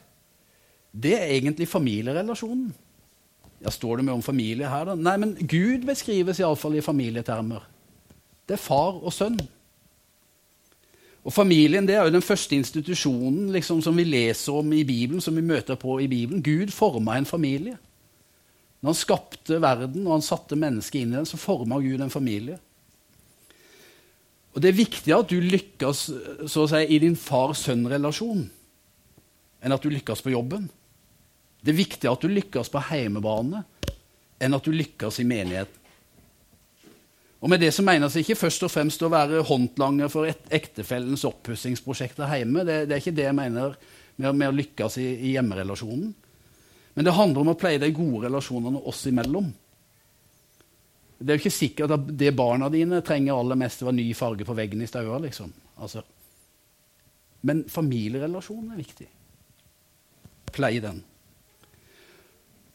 det 0.93 1.15
er 1.17 1.33
egentlig 1.33 1.65
familierelasjonen. 1.67 2.69
Ja, 3.63 3.71
Står 3.73 3.97
det 3.97 4.05
mye 4.05 4.19
om 4.19 4.25
familie 4.25 4.69
her, 4.69 4.91
da? 4.91 4.95
Nei, 4.99 5.15
men 5.17 5.33
Gud 5.39 5.87
beskrives 5.87 6.41
iallfall 6.41 6.77
i 6.77 6.85
familietermer. 6.85 7.65
Det 8.45 8.57
er 8.57 8.61
far 8.61 8.99
og 8.99 9.13
sønn. 9.15 9.39
Og 11.23 11.31
Familien 11.31 11.85
det 11.87 11.95
er 11.95 12.03
jo 12.07 12.15
den 12.17 12.25
første 12.25 12.55
institusjonen 12.57 13.47
liksom, 13.55 13.79
som 13.81 13.95
vi 13.95 14.03
leser 14.03 14.59
om 14.59 14.73
i 14.75 14.83
Bibelen, 14.83 15.21
som 15.23 15.35
vi 15.35 15.45
møter 15.45 15.79
på 15.79 16.01
i 16.03 16.09
Bibelen. 16.11 16.43
Gud 16.43 16.73
forma 16.75 17.15
en 17.17 17.27
familie. 17.27 17.77
Når 18.83 18.91
han 18.91 18.99
skapte 18.99 19.61
verden 19.63 20.03
og 20.03 20.17
han 20.17 20.25
satte 20.25 20.59
mennesket 20.59 20.99
inn 20.99 21.13
i 21.13 21.19
den, 21.21 21.27
så 21.29 21.39
forma 21.39 21.79
Gud 21.79 22.03
en 22.03 22.11
familie. 22.11 22.57
Og 24.53 24.61
Det 24.61 24.69
er 24.69 24.77
viktigere 24.77 25.23
at 25.23 25.31
du 25.31 25.39
lykkes 25.39 26.01
si, 26.51 26.81
i 26.83 26.99
din 27.01 27.15
far-sønn-relasjon 27.17 28.43
enn 29.63 29.73
at 29.73 29.81
du 29.81 29.89
lykkes 29.89 30.21
på 30.21 30.33
jobben. 30.33 30.67
Det 31.63 31.71
er 31.71 31.79
viktigere 31.79 32.17
at 32.17 32.25
du 32.25 32.27
lykkes 32.27 32.69
på 32.69 32.83
heimebane 32.91 33.63
enn 34.43 34.57
at 34.59 34.67
du 34.67 34.75
lykkes 34.75 35.21
i 35.23 35.25
menigheten. 35.25 35.79
Og 37.43 37.51
med 37.51 37.59
det 37.59 37.73
så 37.75 37.83
menes 37.83 38.15
ikke 38.15 38.37
først 38.39 38.63
og 38.63 38.71
fremst 38.71 39.01
å 39.03 39.11
være 39.11 39.41
håndlanger 39.43 40.11
for 40.11 40.29
et, 40.29 40.45
ektefellens 40.55 41.25
oppussingsprosjekter 41.27 42.29
hjemme. 42.37 42.63
Det, 42.63 42.77
det, 42.87 42.95
er 42.95 43.03
ikke 43.03 43.17
det 43.17 43.25
jeg 43.25 43.35
mener 43.35 43.75
med, 44.15 44.29
med 44.39 44.47
å 44.47 44.55
lykkes 44.55 44.95
i, 45.01 45.09
i, 45.17 45.33
hjemmerelasjonen. 45.33 46.13
Men 46.95 47.07
det 47.07 47.15
handler 47.17 47.43
om 47.43 47.51
å 47.51 47.57
pleie 47.59 47.81
de 47.81 47.91
gode 47.91 48.29
relasjonene 48.29 48.85
oss 48.87 49.03
imellom. 49.11 49.51
Det 51.19 51.33
er 51.33 51.35
jo 51.35 51.43
ikke 51.43 51.55
sikkert 51.55 51.95
at 51.97 52.07
det 52.23 52.31
barna 52.37 52.69
dine 52.71 53.01
trenger 53.03 53.35
aller 53.35 53.59
mest, 53.59 53.83
var 53.83 53.95
ny 53.95 54.07
farge 54.15 54.47
på 54.47 54.55
veggen 54.55 54.83
i 54.85 54.87
stua. 54.87 55.19
Liksom. 55.23 55.51
Altså. 55.83 56.03
Men 57.43 57.65
familierelasjonen 57.71 58.71
er 58.71 58.83
viktig. 58.85 59.09
Pleie 60.55 60.83
den. 60.83 61.03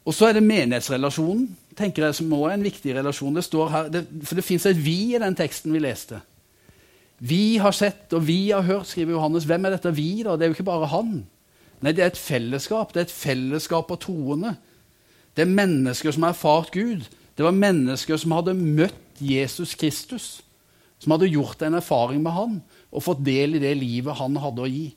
Og 0.09 0.17
så 0.17 0.31
er 0.31 0.39
det 0.39 0.47
menighetsrelasjonen 0.47 1.49
tenker 1.79 2.07
jeg 2.07 2.19
som 2.19 2.33
også 2.33 2.51
er 2.51 2.57
en 2.57 2.67
viktig 2.67 2.95
relasjon. 2.97 3.37
Det 3.39 3.45
står 3.47 3.73
her, 3.73 3.89
det, 3.93 4.05
for 4.25 4.39
det 4.39 4.45
fins 4.45 4.67
et 4.67 4.77
'vi' 4.77 5.15
i 5.15 5.23
den 5.23 5.37
teksten 5.39 5.73
vi 5.73 5.83
leste. 5.83 6.21
Vi 7.19 7.59
har 7.59 7.75
sett 7.75 8.13
og 8.15 8.27
vi 8.27 8.51
har 8.51 8.63
hørt, 8.63 8.87
skriver 8.87 9.13
Johannes. 9.13 9.45
Hvem 9.45 9.65
er 9.65 9.71
dette 9.71 9.95
vi? 9.95 10.23
da? 10.23 10.37
Det 10.37 10.43
er 10.43 10.53
jo 10.53 10.57
ikke 10.59 10.71
bare 10.71 10.87
han. 10.87 11.27
Nei, 11.83 11.93
det 11.93 12.03
er 12.03 12.13
et 12.13 12.19
fellesskap. 12.19 12.95
Det 12.95 13.01
er 13.01 13.07
et 13.07 13.15
fellesskap 13.15 13.91
av 13.91 13.99
troende. 13.99 14.57
Det 15.35 15.43
er 15.43 15.51
mennesker 15.51 16.15
som 16.15 16.23
har 16.23 16.35
erfart 16.35 16.71
Gud. 16.71 17.07
Det 17.37 17.45
var 17.45 17.55
mennesker 17.55 18.17
som 18.17 18.33
hadde 18.33 18.55
møtt 18.55 19.19
Jesus 19.19 19.75
Kristus. 19.75 20.43
Som 20.99 21.11
hadde 21.15 21.31
gjort 21.31 21.63
en 21.63 21.75
erfaring 21.75 22.23
med 22.23 22.33
han 22.33 22.63
og 22.91 23.03
fått 23.03 23.25
del 23.25 23.55
i 23.55 23.63
det 23.63 23.77
livet 23.79 24.19
han 24.19 24.37
hadde 24.37 24.63
å 24.63 24.71
gi. 24.71 24.95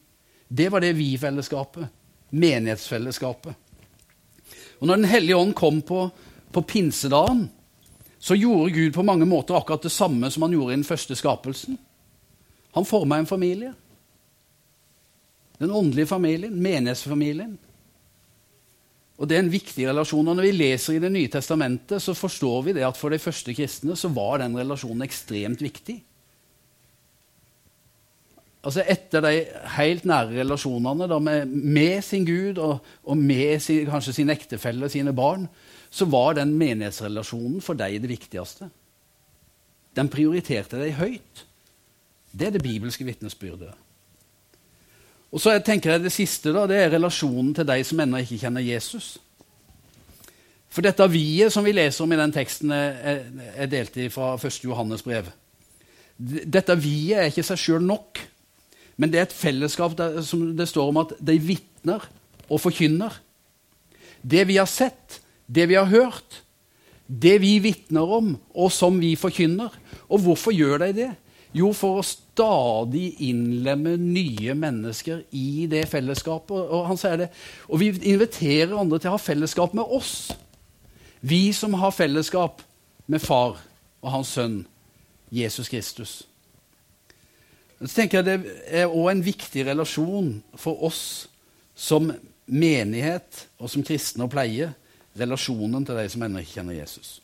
Det 0.48 0.72
var 0.72 0.82
det 0.82 0.96
vi-fellesskapet. 0.98 1.90
Menighetsfellesskapet. 2.30 3.58
Og 4.82 4.88
når 4.88 4.96
Den 4.96 5.12
hellige 5.12 5.38
ånd 5.38 5.56
kom 5.56 5.82
på 5.82 6.10
på 6.52 6.62
pinsedagen 6.68 7.46
så 8.22 8.36
gjorde 8.36 8.74
Gud 8.76 8.94
på 8.94 9.04
mange 9.04 9.26
måter 9.26 9.56
akkurat 9.58 9.82
det 9.82 9.90
samme 9.90 10.30
som 10.32 10.44
han 10.46 10.54
gjorde 10.54 10.74
i 10.74 10.78
den 10.78 10.86
første 10.86 11.16
skapelsen. 11.18 11.78
Han 12.78 12.86
forma 12.86 13.18
en 13.18 13.30
familie. 13.30 13.72
Den 15.58 15.72
åndelige 15.72 16.12
familien, 16.12 16.54
menighetsfamilien. 16.62 17.58
Og 19.18 19.28
Det 19.28 19.38
er 19.38 19.44
en 19.44 19.54
viktig 19.54 19.88
relasjon. 19.88 20.28
og 20.28 20.36
Når 20.36 20.44
vi 20.44 20.52
leser 20.52 20.94
i 20.94 21.00
Det 21.00 21.12
nye 21.12 21.28
testamentet, 21.28 22.02
så 22.02 22.14
forstår 22.14 22.62
vi 22.64 22.74
det 22.74 22.86
at 22.86 22.98
for 22.98 23.10
de 23.10 23.20
første 23.20 23.54
kristne 23.54 23.96
så 23.96 24.10
var 24.10 24.38
den 24.38 24.58
relasjonen 24.58 25.02
ekstremt 25.02 25.62
viktig. 25.62 26.02
Altså 28.62 28.84
Etter 28.86 29.24
de 29.26 29.38
helt 29.78 30.04
nære 30.06 30.36
relasjonene 30.44 31.08
da, 31.10 31.18
med, 31.20 31.46
med, 31.50 32.02
sin 32.06 32.26
Gud 32.26 32.60
og, 32.62 32.84
og 33.04 33.18
med 33.18 33.60
sin, 33.60 33.88
kanskje 33.90 34.14
sin 34.20 34.30
ektefelle, 34.30 34.90
sine 34.90 35.14
barn, 35.18 35.48
så 35.90 36.06
var 36.06 36.38
den 36.38 36.54
menighetsrelasjonen 36.60 37.62
for 37.66 37.80
deg 37.80 37.98
det 38.04 38.12
viktigste. 38.12 38.70
Den 39.98 40.12
prioriterte 40.14 40.80
deg 40.80 40.94
høyt. 41.00 41.46
Det 42.32 42.48
er 42.48 42.54
det 42.56 42.64
bibelske 42.64 43.06
vitnesbyrdet. 43.06 43.74
Og 45.32 45.40
så 45.42 45.58
tenker 45.64 45.94
jeg 45.94 46.04
Det 46.04 46.12
siste 46.12 46.54
da, 46.54 46.68
det 46.68 46.78
er 46.78 46.94
relasjonen 46.94 47.54
til 47.56 47.68
de 47.68 47.84
som 47.88 48.00
ennå 48.04 48.22
ikke 48.22 48.40
kjenner 48.46 48.62
Jesus. 48.62 49.18
For 50.72 50.86
dette 50.86 51.08
viet 51.12 51.52
som 51.52 51.66
vi 51.66 51.74
leser 51.76 52.06
om 52.06 52.14
i 52.14 52.20
den 52.20 52.32
teksten, 52.32 52.72
jeg 52.72 53.72
delt 53.72 53.98
i 53.98 54.08
fra 54.12 54.36
1. 54.38 54.60
Johannes 54.64 55.04
brev. 55.04 55.28
Dette 56.18 56.78
viet 56.80 57.18
er 57.18 57.32
ikke 57.32 57.44
seg 57.44 57.60
sjøl 57.60 57.84
nok, 57.84 58.22
men 59.02 59.10
det 59.10 59.18
er 59.18 59.26
et 59.26 59.34
fellesskap 59.34 59.96
der, 59.98 60.20
som 60.22 60.44
det 60.54 60.68
står 60.70 60.92
om 60.92 61.00
at 61.02 61.16
de 61.18 61.40
vitner 61.42 62.04
og 62.46 62.62
forkynner. 62.62 63.16
Det 64.22 64.46
vi 64.46 64.60
har 64.60 64.70
sett, 64.70 65.18
det 65.50 65.66
vi 65.72 65.80
har 65.80 65.90
hørt, 65.90 66.44
det 67.10 67.40
vi 67.42 67.56
vitner 67.64 68.14
om, 68.20 68.36
og 68.54 68.70
som 68.72 69.00
vi 69.02 69.16
forkynner. 69.18 69.74
Og 70.06 70.22
hvorfor 70.22 70.54
gjør 70.54 70.86
de 70.86 70.92
det? 71.00 71.10
Jo, 71.58 71.74
for 71.76 72.00
å 72.00 72.06
stadig 72.06 73.18
innlemme 73.26 73.98
nye 74.00 74.54
mennesker 74.56 75.26
i 75.36 75.66
det 75.72 75.84
fellesskapet. 75.92 76.56
Og 76.56 76.86
han 76.88 77.00
sier 77.02 77.26
det. 77.26 77.30
Og 77.68 77.82
vi 77.82 77.90
inviterer 78.14 78.78
andre 78.78 79.02
til 79.02 79.12
å 79.12 79.18
ha 79.18 79.22
fellesskap 79.22 79.76
med 79.76 79.98
oss. 79.98 80.30
Vi 81.20 81.50
som 81.58 81.76
har 81.82 81.92
fellesskap 81.96 82.62
med 83.12 83.24
far 83.24 83.58
og 84.02 84.14
hans 84.14 84.32
sønn 84.38 84.62
Jesus 85.34 85.68
Kristus. 85.72 86.22
Så 87.82 87.96
tenker 87.96 88.22
jeg 88.22 88.28
Det 88.28 88.54
er 88.70 88.92
òg 88.92 89.10
en 89.12 89.26
viktig 89.26 89.66
relasjon 89.66 90.36
for 90.60 90.86
oss 90.86 91.04
som 91.76 92.12
menighet 92.46 93.46
og 93.58 93.72
som 93.72 93.84
kristne 93.86 94.28
å 94.28 94.32
pleie 94.32 94.70
relasjonen 95.18 95.86
til 95.86 95.98
de 95.98 96.08
som 96.12 96.24
ennå 96.24 96.42
ikke 96.44 96.60
kjenner 96.60 96.78
Jesus. 96.78 97.20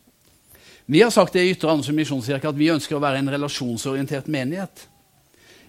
Vi 0.87 1.01
har 1.03 1.11
sagt 1.11 1.35
det 1.35 1.43
i 1.43 1.51
Ytre 1.51 1.71
Andersen 1.71 1.97
misjonskirke 1.97 2.47
at 2.49 2.57
vi 2.57 2.71
ønsker 2.71 2.95
å 2.95 3.03
være 3.03 3.19
en 3.21 3.31
relasjonsorientert 3.33 4.29
menighet. 4.31 4.85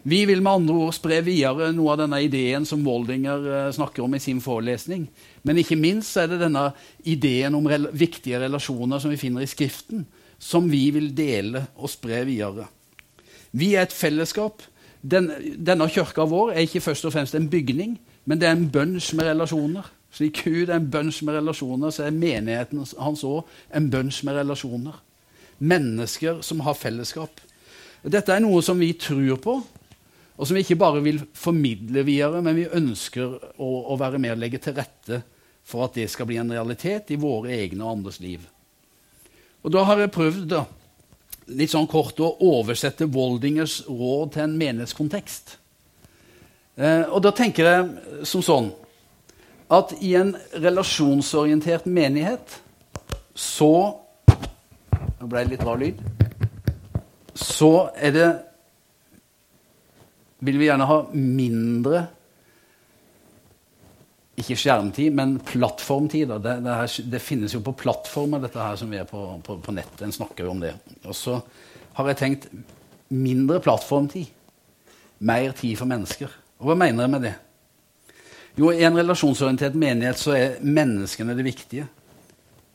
Vi 0.09 0.23
vil 0.29 0.41
med 0.41 0.61
andre 0.61 0.77
ord 0.87 0.95
spre 0.95 1.19
videre 1.27 1.73
noe 1.75 1.93
av 1.93 1.99
denne 2.05 2.21
ideen 2.23 2.65
som 2.69 2.85
Waldinger 2.87 3.49
eh, 3.51 3.73
snakker 3.75 4.05
om 4.05 4.15
i 4.15 4.23
sin 4.23 4.39
forelesning. 4.41 5.09
Men 5.43 5.59
ikke 5.59 5.77
minst 5.77 6.17
er 6.17 6.31
det 6.31 6.39
denne 6.45 6.69
ideen 7.03 7.59
om 7.59 7.67
rel 7.69 7.91
viktige 7.91 8.39
relasjoner 8.45 9.03
som 9.03 9.13
vi 9.13 9.21
finner 9.21 9.45
i 9.45 9.51
Skriften, 9.51 10.07
som 10.39 10.71
vi 10.71 10.87
vil 10.95 11.11
dele 11.19 11.67
og 11.77 11.91
spre 11.91 12.23
videre. 12.29 12.69
Vi 13.51 13.75
er 13.75 13.89
et 13.89 13.97
fellesskap. 13.97 14.63
Den, 15.03 15.31
denne 15.67 15.87
kirka 15.93 16.27
vår 16.27 16.53
er 16.53 16.67
ikke 16.67 16.83
først 16.83 17.07
og 17.07 17.15
fremst 17.15 17.37
en 17.39 17.51
bygning, 17.51 17.99
men 18.27 18.41
det 18.41 18.49
er 18.49 18.57
en 18.57 18.71
bunch 18.71 19.13
med 19.15 19.31
relasjoner. 19.31 19.87
Slik 20.13 20.43
Gud 20.45 20.69
er 20.69 20.79
en 20.79 20.91
bunch 20.91 21.21
med 21.23 21.37
relasjoner, 21.39 21.93
så 21.95 22.09
er 22.09 22.17
menigheten 22.17 22.83
hans 22.99 23.25
òg 23.25 23.47
en 23.77 23.91
bunch 23.93 24.23
med 24.27 24.41
relasjoner. 24.41 24.97
Mennesker 25.59 26.43
som 26.43 26.61
har 26.67 26.79
fellesskap. 26.79 27.41
Dette 28.03 28.33
er 28.33 28.43
noe 28.43 28.63
som 28.63 28.79
vi 28.79 28.93
tror 28.99 29.41
på, 29.43 29.59
og 30.39 30.47
som 30.47 30.55
vi 30.55 30.63
ikke 30.63 30.79
bare 30.79 31.03
vil 31.03 31.19
formidle 31.35 32.05
videre, 32.07 32.43
men 32.43 32.57
vi 32.57 32.69
ønsker 32.71 33.35
å, 33.59 33.71
å 33.91 33.99
være 33.99 34.21
med 34.23 34.37
og 34.37 34.43
legge 34.43 34.61
til 34.63 34.77
rette 34.77 35.23
for 35.67 35.85
at 35.85 35.99
det 35.99 36.07
skal 36.11 36.29
bli 36.29 36.39
en 36.41 36.53
realitet 36.55 37.11
i 37.13 37.19
våre 37.21 37.53
egne 37.59 37.85
og 37.85 37.99
andres 37.99 38.21
liv. 38.23 38.45
Og 39.67 39.73
Da 39.75 39.83
har 39.85 39.99
jeg 40.01 40.15
prøvd 40.15 40.45
da, 40.49 40.63
litt 41.49 41.73
sånn 41.73 41.89
kort 41.89 42.21
å 42.21 42.35
oversette 42.45 43.09
Woldingers 43.13 43.81
råd 43.89 44.35
til 44.35 44.45
en 44.45 44.59
menighetskontekst. 44.61 45.57
Eh, 46.79 47.05
og 47.09 47.23
da 47.25 47.33
tenker 47.35 47.69
jeg 47.69 48.27
som 48.29 48.45
sånn 48.45 48.69
at 49.75 49.93
i 50.01 50.15
en 50.17 50.35
relasjonsorientert 50.57 51.89
menighet 51.89 52.61
så 53.39 53.73
Nå 55.19 55.27
ble 55.27 55.41
det 55.43 55.51
litt 55.51 55.63
rar 55.67 55.79
lyd. 55.81 55.99
Så 57.35 57.89
er 57.99 58.13
det 58.15 58.27
Vil 60.47 60.61
vi 60.61 60.69
gjerne 60.69 60.87
ha 60.87 60.99
mindre 61.11 62.05
ikke 64.39 64.57
skjermtid, 64.59 65.13
men 65.15 65.37
plattformtid. 65.45 66.31
Det, 66.31 66.55
det, 66.65 66.75
her, 66.81 66.95
det, 67.13 67.21
finnes 67.23 67.55
jo 67.55 67.63
på 67.65 67.75
plattformer, 67.79 68.43
dette 68.43 68.63
her 68.63 68.79
som 68.79 68.91
vi 68.93 69.01
er 69.01 69.09
på, 69.09 69.23
på, 69.45 69.59
på 69.65 69.75
nettet. 69.75 70.05
En 70.07 70.15
snakker 70.15 70.47
jo 70.47 70.55
om 70.55 70.63
det. 70.63 70.75
Og 71.05 71.17
så 71.17 71.39
har 71.99 72.11
jeg 72.13 72.21
tenkt 72.21 72.49
mindre 73.11 73.61
plattformtid. 73.65 74.31
Mer 75.19 75.55
tid 75.59 75.75
for 75.81 75.91
mennesker. 75.91 76.33
Og 76.63 76.71
hva 76.71 76.79
mener 76.79 77.05
jeg 77.05 77.15
med 77.15 77.27
det? 77.27 77.35
Jo, 78.59 78.73
I 78.75 78.87
en 78.87 78.99
relasjonsorientert 78.99 79.77
menighet 79.79 80.19
så 80.19 80.35
er 80.35 80.59
menneskene 80.67 81.37
det 81.39 81.47
viktige, 81.47 81.85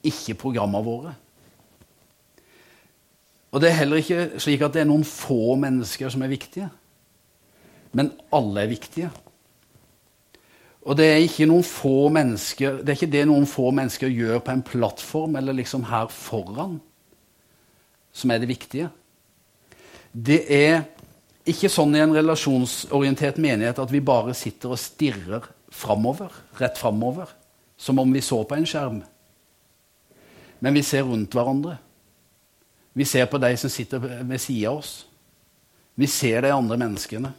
ikke 0.03 0.37
programmene 0.39 0.83
våre. 0.85 1.11
Og 3.53 3.61
det 3.61 3.69
er 3.69 3.81
heller 3.83 3.99
ikke 4.01 4.41
slik 4.41 4.63
at 4.65 4.73
det 4.73 4.83
er 4.83 4.89
noen 4.89 5.03
få 5.05 5.55
mennesker 5.59 6.09
som 6.11 6.23
er 6.25 6.31
viktige. 6.31 6.69
Men 7.93 8.09
alle 8.33 8.63
er 8.63 8.71
viktige. 8.71 9.11
Og 10.83 10.97
det 10.99 11.05
er 11.07 11.21
ikke 11.23 11.47
noen 11.47 11.63
få 11.63 12.09
mennesker, 12.11 12.81
det 12.83 12.91
er 12.91 12.97
ikke 12.97 13.13
det 13.13 13.23
noen 13.29 13.47
få 13.47 13.69
mennesker 13.75 14.11
gjør 14.11 14.41
på 14.43 14.51
en 14.51 14.65
plattform 14.67 15.37
eller 15.39 15.55
liksom 15.55 15.85
her 15.87 16.09
foran, 16.11 16.75
som 18.11 18.33
er 18.33 18.41
det 18.43 18.51
viktige. 18.51 18.89
Det 20.11 20.41
er 20.51 20.83
ikke 21.49 21.71
sånn 21.71 21.95
i 21.95 22.01
en 22.03 22.15
relasjonsorientert 22.15 23.39
menighet 23.41 23.79
at 23.79 23.91
vi 23.91 24.03
bare 24.03 24.35
sitter 24.37 24.75
og 24.75 24.81
stirrer 24.81 25.47
framover, 25.73 26.35
rett 26.59 26.77
framover, 26.79 27.31
som 27.79 27.99
om 27.99 28.11
vi 28.13 28.21
så 28.23 28.43
på 28.47 28.59
en 28.59 28.67
skjerm. 28.67 28.99
Men 30.63 30.77
vi 30.77 30.83
ser 30.85 31.07
rundt 31.07 31.33
hverandre. 31.35 31.77
Vi 32.93 33.07
ser 33.09 33.25
på 33.27 33.39
de 33.41 33.55
som 33.59 33.71
sitter 33.71 34.03
ved 34.03 34.39
sida 34.39 34.69
av 34.69 34.83
oss. 34.83 34.91
Vi 35.95 36.07
ser 36.07 36.43
de 36.45 36.53
andre 36.53 36.77
menneskene. 36.79 37.33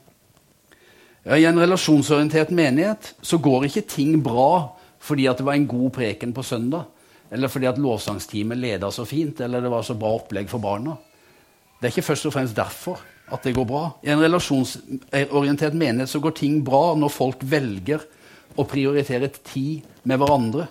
Ja, 1.25 1.39
I 1.41 1.47
en 1.49 1.57
relasjonsorientert 1.57 2.51
menighet 2.53 3.15
så 3.25 3.39
går 3.41 3.71
ikke 3.71 3.87
ting 3.89 4.19
bra 4.25 4.77
fordi 5.05 5.25
at 5.29 5.41
det 5.41 5.47
var 5.47 5.57
en 5.57 5.69
god 5.69 5.91
preken 5.97 6.33
på 6.37 6.43
søndag, 6.45 6.85
eller 7.33 7.49
fordi 7.53 7.69
at 7.69 7.81
lovsangsteamet 7.81 8.61
leda 8.61 8.91
så 8.93 9.05
fint, 9.09 9.41
eller 9.41 9.61
det 9.61 9.73
var 9.73 9.85
så 9.85 9.97
bra 10.01 10.15
opplegg 10.17 10.49
for 10.49 10.61
barna. 10.65 10.95
Det 11.81 11.89
er 11.89 11.93
ikke 11.93 12.07
først 12.07 12.29
og 12.29 12.35
fremst 12.37 12.57
derfor 12.57 13.01
at 13.33 13.45
det 13.45 13.55
går 13.57 13.67
bra. 13.69 13.83
I 14.05 14.13
en 14.13 14.21
relasjonsorientert 14.21 15.77
menighet 15.77 16.13
så 16.13 16.21
går 16.25 16.37
ting 16.39 16.61
bra 16.65 16.95
når 16.97 17.13
folk 17.13 17.45
velger 17.49 18.05
å 18.57 18.69
prioritere 18.69 19.33
tid 19.41 19.85
med 20.05 20.21
hverandre. 20.21 20.69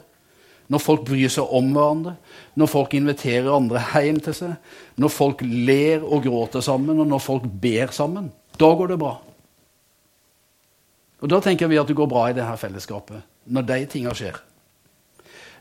Når 0.69 0.81
folk 0.81 1.03
bryr 1.10 1.29
seg 1.33 1.50
om 1.53 1.74
hverandre, 1.75 2.15
når 2.57 2.72
folk 2.72 2.93
inviterer 2.98 3.53
andre 3.53 3.81
hjem 4.05 4.22
til 4.24 4.38
seg, 4.38 4.55
når 5.01 5.13
folk 5.13 5.41
ler 5.45 6.05
og 6.05 6.25
gråter 6.25 6.63
sammen, 6.65 7.01
og 7.01 7.10
når 7.10 7.22
folk 7.22 7.45
ber 7.45 7.93
sammen. 7.93 8.31
Da 8.58 8.69
går 8.77 8.93
det 8.93 9.01
bra. 9.01 9.17
Og 11.23 11.29
Da 11.31 11.39
tenker 11.39 11.69
vi 11.71 11.79
at 11.79 11.88
det 11.88 11.95
går 11.95 12.09
bra 12.12 12.27
i 12.27 12.36
det 12.36 12.43
her 12.43 12.59
fellesskapet, 12.59 13.23
når 13.47 13.67
de 13.69 13.77
tingene 13.88 14.15
skjer. 14.17 14.36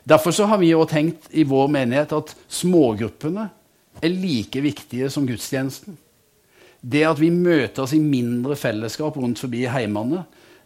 Derfor 0.03 0.35
så 0.35 0.45
har 0.51 0.59
vi 0.59 0.73
òg 0.75 0.89
tenkt 0.91 1.29
i 1.31 1.45
vår 1.47 1.69
menighet 1.71 2.11
at 2.11 2.33
smågruppene 2.51 3.45
er 4.03 4.11
like 4.11 4.59
viktige 4.59 5.07
som 5.13 5.23
gudstjenesten. 5.27 5.95
Det 6.83 7.05
at 7.07 7.21
vi 7.21 7.29
møtes 7.31 7.93
i 7.95 8.01
mindre 8.03 8.57
fellesskap 8.59 9.15
rundt 9.15 9.39
forbi 9.39 9.63
heimene, 9.71 10.25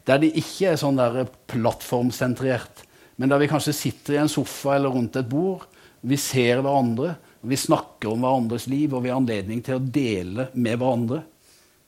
der 0.09 0.23
det 0.23 0.33
ikke 0.39 0.71
er 0.71 0.81
sånn 0.81 0.97
der 0.97 1.27
plattformsentrert, 1.51 2.81
men 3.21 3.29
der 3.29 3.43
vi 3.43 3.51
kanskje 3.51 3.75
sitter 3.77 4.15
i 4.15 4.21
en 4.23 4.31
sofa 4.31 4.79
eller 4.79 4.95
rundt 4.95 5.19
et 5.19 5.29
bord, 5.29 5.67
vi 6.01 6.17
ser 6.17 6.63
hverandre, 6.63 7.13
vi 7.45 7.59
snakker 7.59 8.09
om 8.09 8.25
hverandres 8.25 8.65
liv, 8.71 8.95
og 8.95 9.05
vi 9.05 9.13
har 9.13 9.21
anledning 9.21 9.61
til 9.61 9.77
å 9.77 9.83
dele 9.83 10.49
med 10.57 10.81
hverandre. 10.81 11.21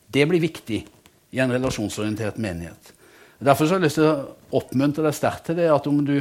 Det 0.06 0.30
blir 0.30 0.46
viktig 0.46 0.84
i 1.34 1.42
en 1.42 1.54
relasjonsorientert 1.54 2.38
menighet. 2.42 2.94
Derfor 3.40 3.70
har 3.70 3.80
jeg 3.80 3.88
lyst 3.88 4.00
til 4.02 4.08
å 4.10 4.60
oppmuntre 4.60 5.06
deg 5.06 5.16
sterkt 5.16 5.46
til 5.48 5.60
det 5.62 5.70
at 5.72 5.88
om 5.88 6.02
du 6.04 6.18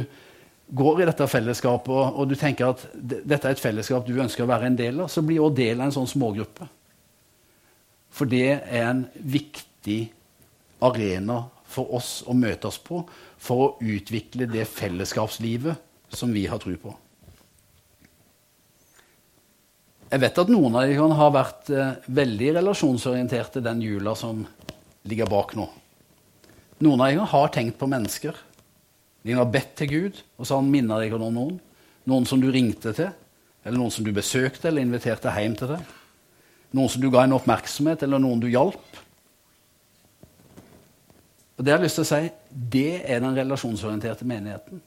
går 0.69 1.01
i 1.01 1.07
dette 1.09 1.27
fellesskapet 1.27 1.91
og, 1.91 2.19
og 2.21 2.29
du 2.29 2.35
tenker 2.39 2.71
at 2.71 2.85
dette 2.93 3.41
er 3.41 3.55
et 3.55 3.61
fellesskap 3.61 4.05
du 4.07 4.19
ønsker 4.21 4.45
å 4.45 4.51
være 4.51 4.69
en 4.69 4.77
del 4.79 5.01
av, 5.03 5.09
så 5.11 5.23
bli 5.25 5.39
også 5.41 5.57
del 5.57 5.81
av 5.81 5.89
en 5.89 5.95
sånn 5.97 6.11
smågruppe. 6.13 6.69
For 8.13 8.29
det 8.29 8.61
er 8.61 8.85
en 8.87 9.03
viktig 9.19 9.99
arena 10.85 11.43
for 11.69 11.91
oss 11.97 12.21
å 12.25 12.33
møtes 12.37 12.79
på 12.81 13.03
for 13.39 13.65
å 13.65 13.69
utvikle 13.83 14.47
det 14.49 14.65
fellesskapslivet 14.69 16.15
som 16.15 16.31
vi 16.33 16.47
har 16.49 16.61
tro 16.61 16.73
på. 16.79 16.95
Jeg 20.09 20.23
vet 20.23 20.39
at 20.41 20.49
noen 20.49 20.73
av 20.73 20.87
dere 20.89 21.19
har 21.19 21.35
vært 21.35 21.69
eh, 21.69 21.91
veldig 22.09 22.53
relasjonsorienterte 22.55 23.61
den 23.61 23.83
jula 23.85 24.15
som 24.17 24.41
ligger 25.05 25.29
bak 25.29 25.53
nå. 25.59 25.67
Noen 26.79 27.01
av 27.03 27.11
dere 27.11 27.27
har 27.33 27.51
tenkt 27.51 27.79
på 27.79 27.89
mennesker. 27.91 28.37
De 29.27 29.35
har 29.35 29.49
bedt 29.51 29.73
til 29.81 29.89
Gud, 29.91 30.21
og 30.37 30.45
så 30.45 30.55
har 30.55 30.63
han 30.63 30.71
minnet 30.71 31.03
deg 31.03 31.15
om 31.17 31.27
noen. 31.35 31.57
Noen 32.07 32.27
som 32.27 32.39
du 32.39 32.47
ringte 32.51 32.93
til, 32.95 33.11
eller 33.65 33.77
noen 33.77 33.91
som 33.91 34.05
du 34.05 34.13
besøkte 34.15 34.69
eller 34.69 34.85
inviterte 34.85 35.33
hjem 35.35 35.57
til 35.59 35.73
deg. 35.73 35.95
Noen 36.77 36.91
som 36.91 37.03
du 37.03 37.09
ga 37.11 37.25
en 37.25 37.35
oppmerksomhet, 37.35 38.05
eller 38.05 38.21
noen 38.23 38.39
du 38.41 38.47
hjalp. 38.49 38.99
Og 41.57 41.65
Det 41.65 41.73
har 41.73 41.81
jeg 41.81 41.89
lyst 41.89 41.99
til 41.99 42.05
å 42.05 42.11
si, 42.13 42.21
det 42.71 42.91
er 43.03 43.19
den 43.19 43.35
relasjonsorienterte 43.35 44.27
menigheten. 44.29 44.79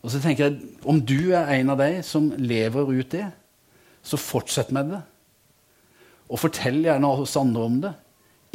Og 0.00 0.10
så 0.10 0.18
tenker 0.18 0.48
jeg, 0.48 0.74
Om 0.82 0.98
du 1.06 1.32
er 1.36 1.46
en 1.60 1.70
av 1.70 1.78
de 1.78 2.02
som 2.02 2.32
lever 2.34 2.90
ut 2.90 3.10
det, 3.10 3.28
så 4.02 4.16
fortsett 4.16 4.72
med 4.72 4.90
det. 4.90 5.00
Og 6.30 6.40
fortell 6.40 6.80
gjerne 6.82 7.06
oss 7.06 7.36
andre 7.36 7.62
om 7.62 7.80
det. 7.84 7.92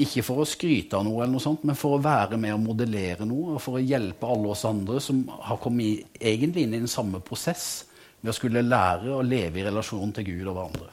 Ikke 0.04 0.26
for 0.28 0.44
å 0.44 0.48
skryte 0.48 0.98
av 0.98 1.06
noe, 1.08 1.22
eller 1.22 1.38
noe 1.38 1.44
sånt, 1.44 1.64
men 1.64 1.78
for 1.80 1.96
å 1.96 2.04
være 2.04 2.36
med 2.40 2.52
og 2.58 2.64
modellere 2.66 3.28
noe. 3.28 3.56
Og 3.56 3.64
for 3.64 3.80
å 3.80 3.84
hjelpe 3.84 4.28
alle 4.28 4.52
oss 4.52 4.66
andre 4.68 5.00
som 5.04 5.22
har 5.48 5.60
kommet 5.64 6.20
egentlig 6.20 6.66
inn 6.66 6.76
i 6.76 6.82
den 6.84 6.92
samme 6.92 7.22
prosess 7.24 7.86
med 8.20 8.34
å 8.34 8.36
skulle 8.36 8.66
lære 8.66 9.14
å 9.16 9.24
leve 9.24 9.62
i 9.62 9.66
relasjon 9.68 10.12
til 10.18 10.28
Gud 10.28 10.50
og 10.50 10.58
hverandre. 10.58 10.90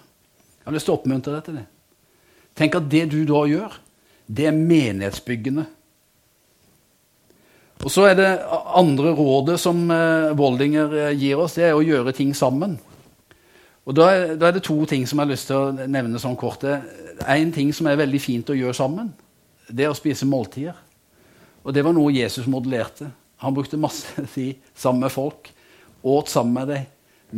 Jeg 0.62 0.69
har 0.69 0.77
lyst 0.77 0.87
til 0.87 0.95
å 0.95 0.99
oppmuntre 1.01 1.35
deg 1.35 1.47
til 1.49 1.59
det. 1.59 1.67
Tenk 2.59 2.77
at 2.79 2.91
det 2.93 3.07
du 3.11 3.23
da 3.27 3.43
gjør, 3.49 3.79
det 4.31 4.47
er 4.47 4.59
menighetsbyggende. 4.59 5.65
Og 7.83 7.91
så 7.91 8.07
er 8.12 8.19
det 8.19 8.31
andre 8.79 9.11
rådet 9.19 9.57
som 9.59 9.81
eh, 9.91 10.31
Voldinger 10.38 10.93
eh, 11.09 11.15
gir 11.19 11.41
oss, 11.43 11.57
det 11.59 11.67
er 11.67 11.75
å 11.75 11.83
gjøre 11.83 12.15
ting 12.15 12.31
sammen. 12.37 12.77
Og 13.83 13.97
da 13.99 14.07
er, 14.14 14.37
da 14.38 14.49
er, 14.49 14.55
det 14.55 14.62
to 14.66 14.77
ting 14.87 15.05
som 15.09 15.18
jeg 15.18 15.27
har 15.27 15.33
lyst 15.33 15.49
til 15.51 15.59
å 15.59 15.88
nevne 15.90 16.21
sånn 16.23 16.38
kort. 16.38 16.62
En 16.62 17.53
ting 17.55 17.73
som 17.75 17.88
er 17.90 17.99
veldig 17.99 18.21
fint 18.23 18.53
å 18.53 18.57
gjøre 18.57 18.77
sammen, 18.79 19.11
det 19.66 19.87
er 19.87 19.90
å 19.90 19.99
spise 19.99 20.29
måltider. 20.29 20.77
Og 21.62 21.75
det 21.75 21.83
var 21.87 21.95
noe 21.97 22.14
Jesus 22.14 22.47
modellerte. 22.51 23.09
Han 23.42 23.55
brukte 23.55 23.81
masse 23.81 24.23
tid 24.35 24.62
sammen 24.75 25.07
med 25.07 25.14
folk. 25.14 25.51
Åt 26.03 26.31
sammen 26.31 26.55
med 26.59 26.71
dem, 26.71 26.87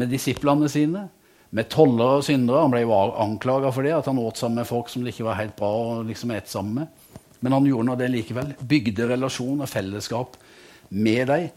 med 0.00 0.12
disiplene 0.12 0.68
sine, 0.72 1.07
med 1.54 1.68
tollere 1.72 2.20
og 2.20 2.26
syndere. 2.26 2.64
Han 2.64 2.72
ble 2.72 2.83
jo 2.85 2.94
anklaga 2.96 3.72
for 3.72 3.87
det, 3.87 3.94
at 3.96 4.09
han 4.11 4.20
åt 4.20 4.40
sammen 4.40 4.61
med 4.61 4.68
folk 4.68 4.92
som 4.92 5.04
det 5.04 5.14
ikke 5.14 5.28
var 5.28 5.40
helt 5.40 5.57
bra 5.57 5.70
å 5.70 6.02
liksom 6.04 6.33
ete 6.37 6.52
sammen 6.52 6.83
med. 6.83 7.20
Men 7.44 7.57
han 7.57 7.68
gjorde 7.68 7.88
nå 7.90 7.96
det 8.00 8.11
likevel. 8.12 8.52
Bygde 8.64 9.09
relasjon 9.11 9.64
og 9.64 9.68
fellesskap 9.68 10.37
med 10.92 11.28
dem. 11.28 11.48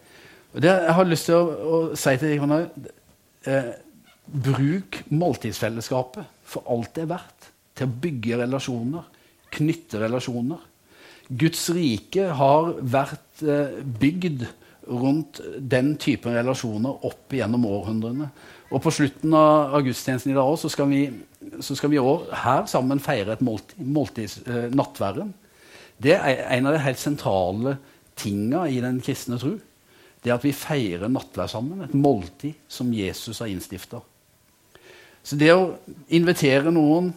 Og 0.55 0.63
det 0.63 0.71
jeg 0.71 0.95
har 0.95 1.07
lyst 1.07 1.27
til 1.27 1.37
å, 1.37 1.43
å 1.47 1.79
si 1.99 2.15
til 2.19 2.43
deg, 2.51 2.89
eh, 3.47 3.71
Bruk 4.27 5.01
måltidsfellesskapet 5.13 6.27
for 6.47 6.67
alt 6.71 6.93
det 6.95 7.05
er 7.05 7.13
verdt, 7.13 7.51
til 7.77 7.87
å 7.87 7.99
bygge 8.03 8.39
relasjoner, 8.41 9.05
knytte 9.53 10.01
relasjoner. 10.01 10.63
Guds 11.27 11.67
rike 11.75 12.29
har 12.39 12.71
vært 12.81 13.43
eh, 13.43 13.79
bygd 13.99 14.47
rundt 14.87 15.41
den 15.59 15.95
typen 15.99 16.35
relasjoner 16.35 17.05
opp 17.07 17.35
gjennom 17.35 17.65
århundrene. 17.67 18.29
Og 18.71 18.83
på 18.83 18.91
slutten 18.91 19.35
av 19.35 19.75
gudstjenesten 19.83 20.33
i 20.33 20.37
dag 20.37 20.53
så 20.59 20.87
vi, 20.87 21.01
så 21.63 21.75
skal 21.75 21.91
vi 21.91 21.99
også 21.99 22.39
her 22.43 22.65
sammen 22.71 23.03
feire 23.03 23.35
et 23.35 23.43
måltid, 23.45 23.79
måltids, 23.83 24.39
eh, 24.47 24.67
nattverden. 24.71 25.33
Det 25.97 26.15
er 26.15 26.43
en 26.57 26.67
av 26.69 26.75
de 26.75 26.83
helt 26.83 27.01
sentrale 27.01 27.77
tinga 28.17 28.67
i 28.69 28.81
den 28.83 28.99
kristne 29.03 29.39
tro. 29.41 29.55
Det 30.23 30.33
at 30.33 30.43
vi 30.45 30.53
feirer 30.55 31.09
nattverd 31.11 31.51
sammen. 31.51 31.83
Et 31.85 31.95
måltid 31.95 32.57
som 32.67 32.91
Jesus 32.93 33.39
har 33.39 33.51
innstifta. 33.51 34.01
Så 35.27 35.35
det 35.35 35.49
å 35.51 35.73
invitere 36.15 36.71
noen 36.71 37.09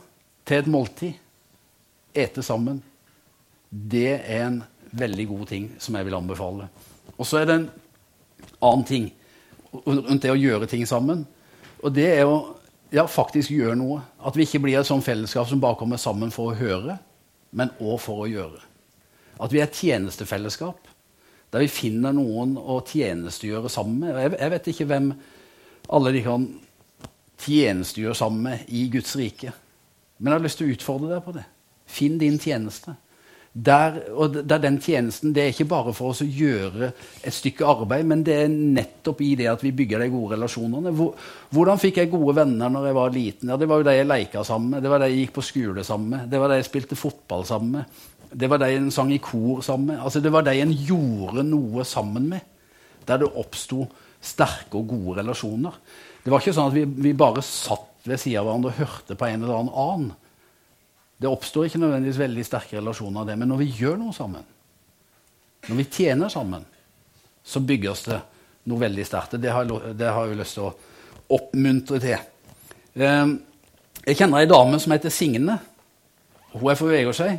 til 0.48 0.58
et 0.58 0.70
måltid, 0.70 1.18
ete 2.10 2.42
sammen, 2.42 2.80
det 3.70 4.16
er 4.18 4.46
en 4.48 4.56
veldig 4.90 5.26
god 5.30 5.50
ting 5.52 5.68
som 5.78 5.94
jeg 5.94 6.08
vil 6.08 6.16
anbefale. 6.18 6.66
Og 7.14 7.28
så 7.28 7.38
er 7.38 7.46
det 7.46 7.54
en 7.60 7.68
annen 8.66 8.86
ting 8.88 9.06
rundt 9.86 10.24
det 10.24 10.32
å 10.32 10.40
gjøre 10.40 10.66
ting 10.70 10.82
sammen. 10.90 11.22
Og 11.84 11.94
det 11.94 12.08
er 12.16 12.26
å 12.26 12.40
ja, 12.90 13.04
faktisk 13.06 13.52
gjøre 13.54 13.76
noe. 13.78 14.00
At 14.26 14.34
vi 14.34 14.42
ikke 14.42 14.62
blir 14.64 14.80
et 14.80 14.88
sånt 14.88 15.06
fellesskap 15.06 15.46
som 15.46 15.62
bare 15.62 15.78
kommer 15.78 16.00
sammen 16.00 16.32
for 16.34 16.50
å 16.50 16.58
høre, 16.58 16.98
men 17.54 17.70
òg 17.78 18.00
for 18.02 18.24
å 18.24 18.30
gjøre. 18.30 18.58
At 19.38 19.54
vi 19.54 19.60
er 19.62 19.68
et 19.68 19.78
tjenestefellesskap 19.84 20.90
der 21.50 21.62
vi 21.62 21.70
finner 21.70 22.14
noen 22.14 22.56
å 22.58 22.80
tjenestegjøre 22.86 23.70
sammen 23.70 24.02
med. 24.02 24.18
Jeg, 24.18 24.34
jeg 24.38 24.54
vet 24.56 24.68
ikke 24.74 24.88
hvem 24.90 25.08
alle 25.94 26.12
de 26.14 26.24
kan 26.26 26.50
tjenestegjøre 27.40 28.16
sammen 28.16 28.42
med 28.48 28.72
i 28.76 28.86
Guds 28.92 29.14
rike. 29.18 29.52
Men 30.18 30.32
jeg 30.32 30.38
har 30.38 30.44
lyst 30.44 30.60
til 30.60 30.68
å 30.68 30.74
utfordre 30.74 31.14
deg 31.14 31.22
på 31.24 31.36
det. 31.36 31.46
Finn 31.90 32.18
din 32.20 32.38
tjeneste. 32.40 32.94
Der, 33.50 33.96
og 34.14 34.36
der 34.46 34.60
den 34.62 34.76
tjenesten 34.78 35.32
det 35.34 35.42
er 35.42 35.48
ikke 35.50 35.66
bare 35.72 35.90
for 35.96 36.12
oss 36.12 36.20
å 36.22 36.26
gjøre 36.28 36.92
et 37.26 37.34
stykke 37.34 37.66
arbeid, 37.66 38.06
men 38.06 38.20
det 38.22 38.36
er 38.44 38.52
nettopp 38.52 39.24
i 39.26 39.32
det 39.40 39.48
at 39.50 39.64
vi 39.64 39.72
bygger 39.74 40.04
de 40.04 40.10
gode 40.12 40.36
relasjonene. 40.36 40.92
hvordan 41.50 41.80
fikk 41.82 41.98
jeg 41.98 42.12
gode 42.12 42.36
venner 42.36 42.70
når 42.70 42.86
jeg 42.86 42.98
var 43.00 43.10
liten? 43.16 43.50
Ja, 43.50 43.56
Det 43.56 43.68
var 43.68 43.80
jo 43.80 43.88
de 43.88 43.96
jeg 43.96 44.06
leika 44.06 44.44
sammen 44.44 44.70
med, 44.70 44.82
det 44.82 44.90
var 44.90 45.02
de 45.02 45.08
jeg 45.10 45.24
gikk 45.24 45.34
på 45.34 45.42
skole 45.42 45.84
sammen 45.84 46.10
med, 46.10 46.30
det 46.30 46.40
var 46.40 46.48
de 46.48 46.60
jeg 46.60 46.68
spilte 46.68 46.96
fotball 46.96 47.44
sammen 47.44 47.72
med, 47.72 47.84
det 48.30 48.50
var 48.50 48.62
de 48.62 48.70
en 48.76 48.90
sang 48.90 49.10
i 49.12 49.18
kor 49.18 49.64
sammen 49.66 49.86
med. 49.86 49.98
Altså, 49.98 50.20
det 50.20 50.32
var 50.32 50.46
de 50.46 50.54
en 50.60 50.72
gjorde 50.72 51.42
noe 51.42 51.84
sammen 51.84 52.28
med, 52.30 52.40
der 53.06 53.18
det 53.18 53.32
oppsto 53.34 53.88
sterke 54.22 54.78
og 54.78 54.86
gode 54.86 55.18
relasjoner. 55.24 55.74
Det 56.24 56.32
var 56.32 56.42
ikke 56.42 56.54
sånn 56.56 56.70
at 56.70 56.76
vi, 56.76 56.84
vi 56.84 57.12
bare 57.16 57.42
satt 57.44 58.04
ved 58.04 58.20
siden 58.20 58.40
av 58.40 58.48
hverandre 58.48 58.72
og 58.72 58.80
hørte 58.80 59.16
på 59.16 59.28
en 59.28 59.44
eller 59.44 59.60
annen. 59.60 60.10
Det 61.20 61.28
oppstår 61.28 61.68
ikke 61.68 61.80
nødvendigvis 61.82 62.20
veldig 62.20 62.44
sterke 62.48 62.78
relasjoner 62.78 63.22
av 63.22 63.28
det, 63.28 63.36
men 63.40 63.50
når 63.52 63.60
vi 63.60 63.70
gjør 63.82 63.98
noe 64.00 64.16
sammen, 64.16 64.44
når 65.68 65.80
vi 65.82 65.88
tjener 65.92 66.32
sammen, 66.32 66.64
så 67.44 67.60
bygges 67.60 68.06
det 68.08 68.20
noe 68.70 68.80
veldig 68.80 69.04
sterkt. 69.04 69.36
Det 69.40 69.52
har, 69.52 69.68
det 69.96 70.08
har 70.08 70.28
jeg 70.28 70.38
lyst 70.40 70.56
til 70.56 70.68
å 70.68 70.74
oppmuntre 71.36 72.00
til. 72.02 72.24
Ehm, 73.00 73.36
jeg 74.04 74.16
kjenner 74.18 74.40
ei 74.40 74.48
dame 74.48 74.80
som 74.80 74.94
heter 74.94 75.12
Signe. 75.12 75.58
Hun 76.54 76.70
er 76.72 76.78
fra 76.78 76.90
Vegårshei. 76.90 77.34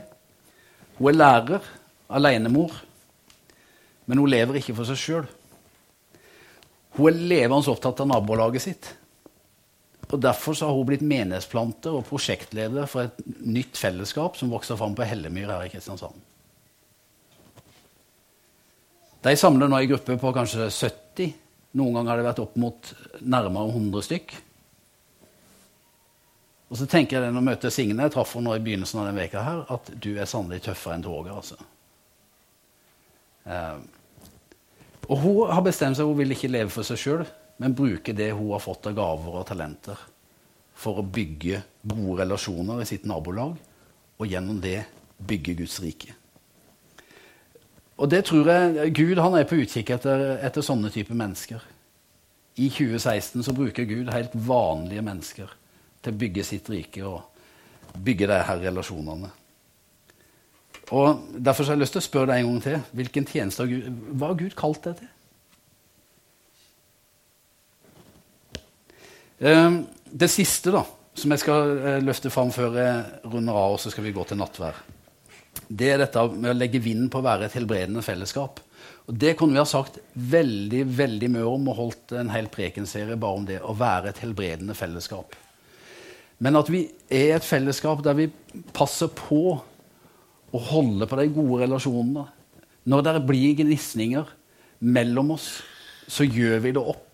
Hun 0.99 1.09
er 1.09 1.17
lærer, 1.17 1.69
alenemor, 2.11 2.75
men 4.05 4.21
hun 4.21 4.29
lever 4.29 4.59
ikke 4.59 4.75
for 4.77 4.89
seg 4.89 4.99
sjøl. 4.99 5.29
Hun 6.97 7.07
er 7.07 7.21
levende 7.31 7.71
opptatt 7.71 8.01
av 8.03 8.09
nabolaget 8.11 8.65
sitt. 8.65 8.89
Og 10.11 10.19
Derfor 10.19 10.57
har 10.59 10.75
hun 10.75 10.87
blitt 10.89 11.05
menighetsplanter 11.07 11.95
og 11.95 12.07
prosjektleder 12.09 12.89
for 12.91 13.07
et 13.07 13.21
nytt 13.47 13.79
fellesskap 13.79 14.35
som 14.39 14.51
vokser 14.51 14.79
fram 14.79 14.95
på 14.97 15.07
Hellemyr 15.07 15.53
her 15.53 15.67
i 15.67 15.71
Kristiansand. 15.71 16.17
De 19.21 19.35
samler 19.37 19.69
nå 19.69 19.77
en 19.77 19.91
gruppe 19.91 20.17
på 20.19 20.33
kanskje 20.35 20.67
70. 20.67 21.35
Noen 21.77 21.95
ganger 21.95 22.11
har 22.11 22.19
det 22.19 22.27
vært 22.27 22.41
opp 22.43 22.57
mot 22.59 22.93
nærmere 23.21 23.71
100 23.71 24.07
stykk. 24.09 24.33
Og 26.71 26.79
så 26.79 26.87
tenker 26.89 27.19
jeg 27.19 27.31
når 27.31 27.41
jeg 27.41 27.47
møter 27.49 27.73
Signe, 27.75 28.03
jeg 28.07 28.15
traff 28.15 28.33
henne 28.35 28.55
i 28.55 28.63
begynnelsen 28.63 28.99
av 28.99 29.07
denne 29.09 29.21
veka 29.21 29.43
her, 29.43 29.63
at 29.75 29.91
du 30.03 30.13
er 30.15 30.27
sannelig 30.29 30.63
tøffere 30.65 30.97
enn 30.97 31.03
toget. 31.05 31.33
Altså. 31.35 31.57
Eh, 33.45 33.81
og 35.07 35.17
hun 35.21 35.51
har 35.51 35.63
bestemt 35.65 35.97
seg, 35.97 36.07
hun 36.07 36.19
vil 36.19 36.35
ikke 36.35 36.51
leve 36.51 36.73
for 36.73 36.87
seg 36.87 36.99
sjøl 36.99 37.23
men 37.61 37.75
bruke 37.77 38.13
det 38.17 38.31
hun 38.33 38.55
har 38.55 38.63
fått 38.63 38.87
av 38.89 38.95
gaver 38.97 39.35
og 39.37 39.45
talenter, 39.45 39.99
for 40.73 40.97
å 40.97 41.05
bygge 41.05 41.59
gode 41.85 42.23
relasjoner 42.23 42.81
i 42.81 42.87
sitt 42.89 43.05
nabolag, 43.09 43.53
og 44.17 44.29
gjennom 44.29 44.57
det 44.63 44.79
bygge 45.21 45.59
Guds 45.59 45.77
rike. 45.83 46.15
Og 48.01 48.09
det 48.09 48.23
tror 48.25 48.49
jeg 48.49 48.95
Gud 48.97 49.21
han 49.21 49.37
er 49.37 49.45
på 49.45 49.59
utkikk 49.61 49.91
etter, 49.93 50.23
etter 50.41 50.65
sånne 50.65 50.89
typer 50.89 51.17
mennesker. 51.17 51.61
I 52.57 52.71
2016 52.73 53.45
så 53.45 53.53
bruker 53.53 53.85
Gud 53.85 54.09
helt 54.09 54.33
vanlige 54.33 55.05
mennesker 55.05 55.53
til 56.01 56.15
å 56.15 56.21
bygge 56.23 56.47
sitt 56.47 56.69
rike 56.73 57.05
og 57.05 58.01
bygge 58.01 58.31
de 58.31 58.39
her 58.47 58.63
relasjonene. 58.65 59.29
Og 60.91 61.23
Derfor 61.37 61.63
har 61.65 61.77
jeg 61.77 61.85
lyst 61.85 61.95
til 61.95 62.03
å 62.03 62.05
spørre 62.05 62.33
deg 62.33 62.41
en 62.41 62.51
gang 62.51 62.63
til. 62.65 62.79
Hvilken 62.99 63.27
tjeneste 63.27 63.63
har 63.63 63.71
Gud, 63.71 63.99
Hva 64.11 64.31
har 64.31 64.39
Gud 64.39 64.55
kalt 64.59 64.87
deg 64.87 65.01
til? 65.01 65.11
Ehm, 69.41 69.85
det 70.05 70.29
siste 70.29 70.73
da, 70.73 70.83
som 71.17 71.31
jeg 71.33 71.41
skal 71.41 71.77
eh, 71.79 72.01
løfte 72.03 72.29
fram 72.29 72.51
før 72.53 72.75
jeg 72.77 73.29
runder 73.31 73.57
av, 73.57 73.75
og 73.75 73.79
så 73.81 73.89
skal 73.89 74.05
vi 74.05 74.13
gå 74.13 74.25
til 74.29 74.37
nattvær, 74.37 74.77
det 75.71 75.87
er 75.89 76.03
dette 76.03 76.25
med 76.35 76.51
å 76.51 76.57
legge 76.57 76.81
vind 76.83 77.07
på 77.11 77.21
å 77.21 77.25
være 77.25 77.47
et 77.47 77.55
helbredende 77.57 78.03
fellesskap. 78.05 78.59
Og 79.09 79.17
Det 79.17 79.33
kunne 79.39 79.55
vi 79.55 79.61
ha 79.61 79.67
sagt 79.67 79.97
veldig 80.13 80.83
veldig 80.97 81.29
mye 81.33 81.47
om 81.47 81.71
og 81.71 81.79
holdt 81.79 82.13
en 82.19 82.31
hel 82.31 82.47
prekenserie 82.51 83.17
bare 83.19 83.39
om 83.39 83.47
det 83.47 83.57
å 83.63 83.73
være 83.77 84.11
et 84.11 84.21
helbredende 84.23 84.75
fellesskap. 84.77 85.35
Men 86.41 86.57
at 86.57 86.69
vi 86.73 86.85
er 87.09 87.35
et 87.35 87.45
fellesskap 87.45 88.01
der 88.05 88.17
vi 88.17 88.29
passer 88.73 89.11
på 89.13 89.59
å 90.51 90.63
holde 90.71 91.07
på 91.07 91.19
de 91.19 91.27
gode 91.31 91.63
relasjonene. 91.65 92.25
Når 92.91 93.05
det 93.05 93.17
blir 93.27 93.59
gnisninger 93.61 94.29
mellom 94.81 95.35
oss, 95.37 95.53
så 96.11 96.25
gjør 96.27 96.59
vi 96.63 96.73
det 96.75 96.81
opp 96.81 97.11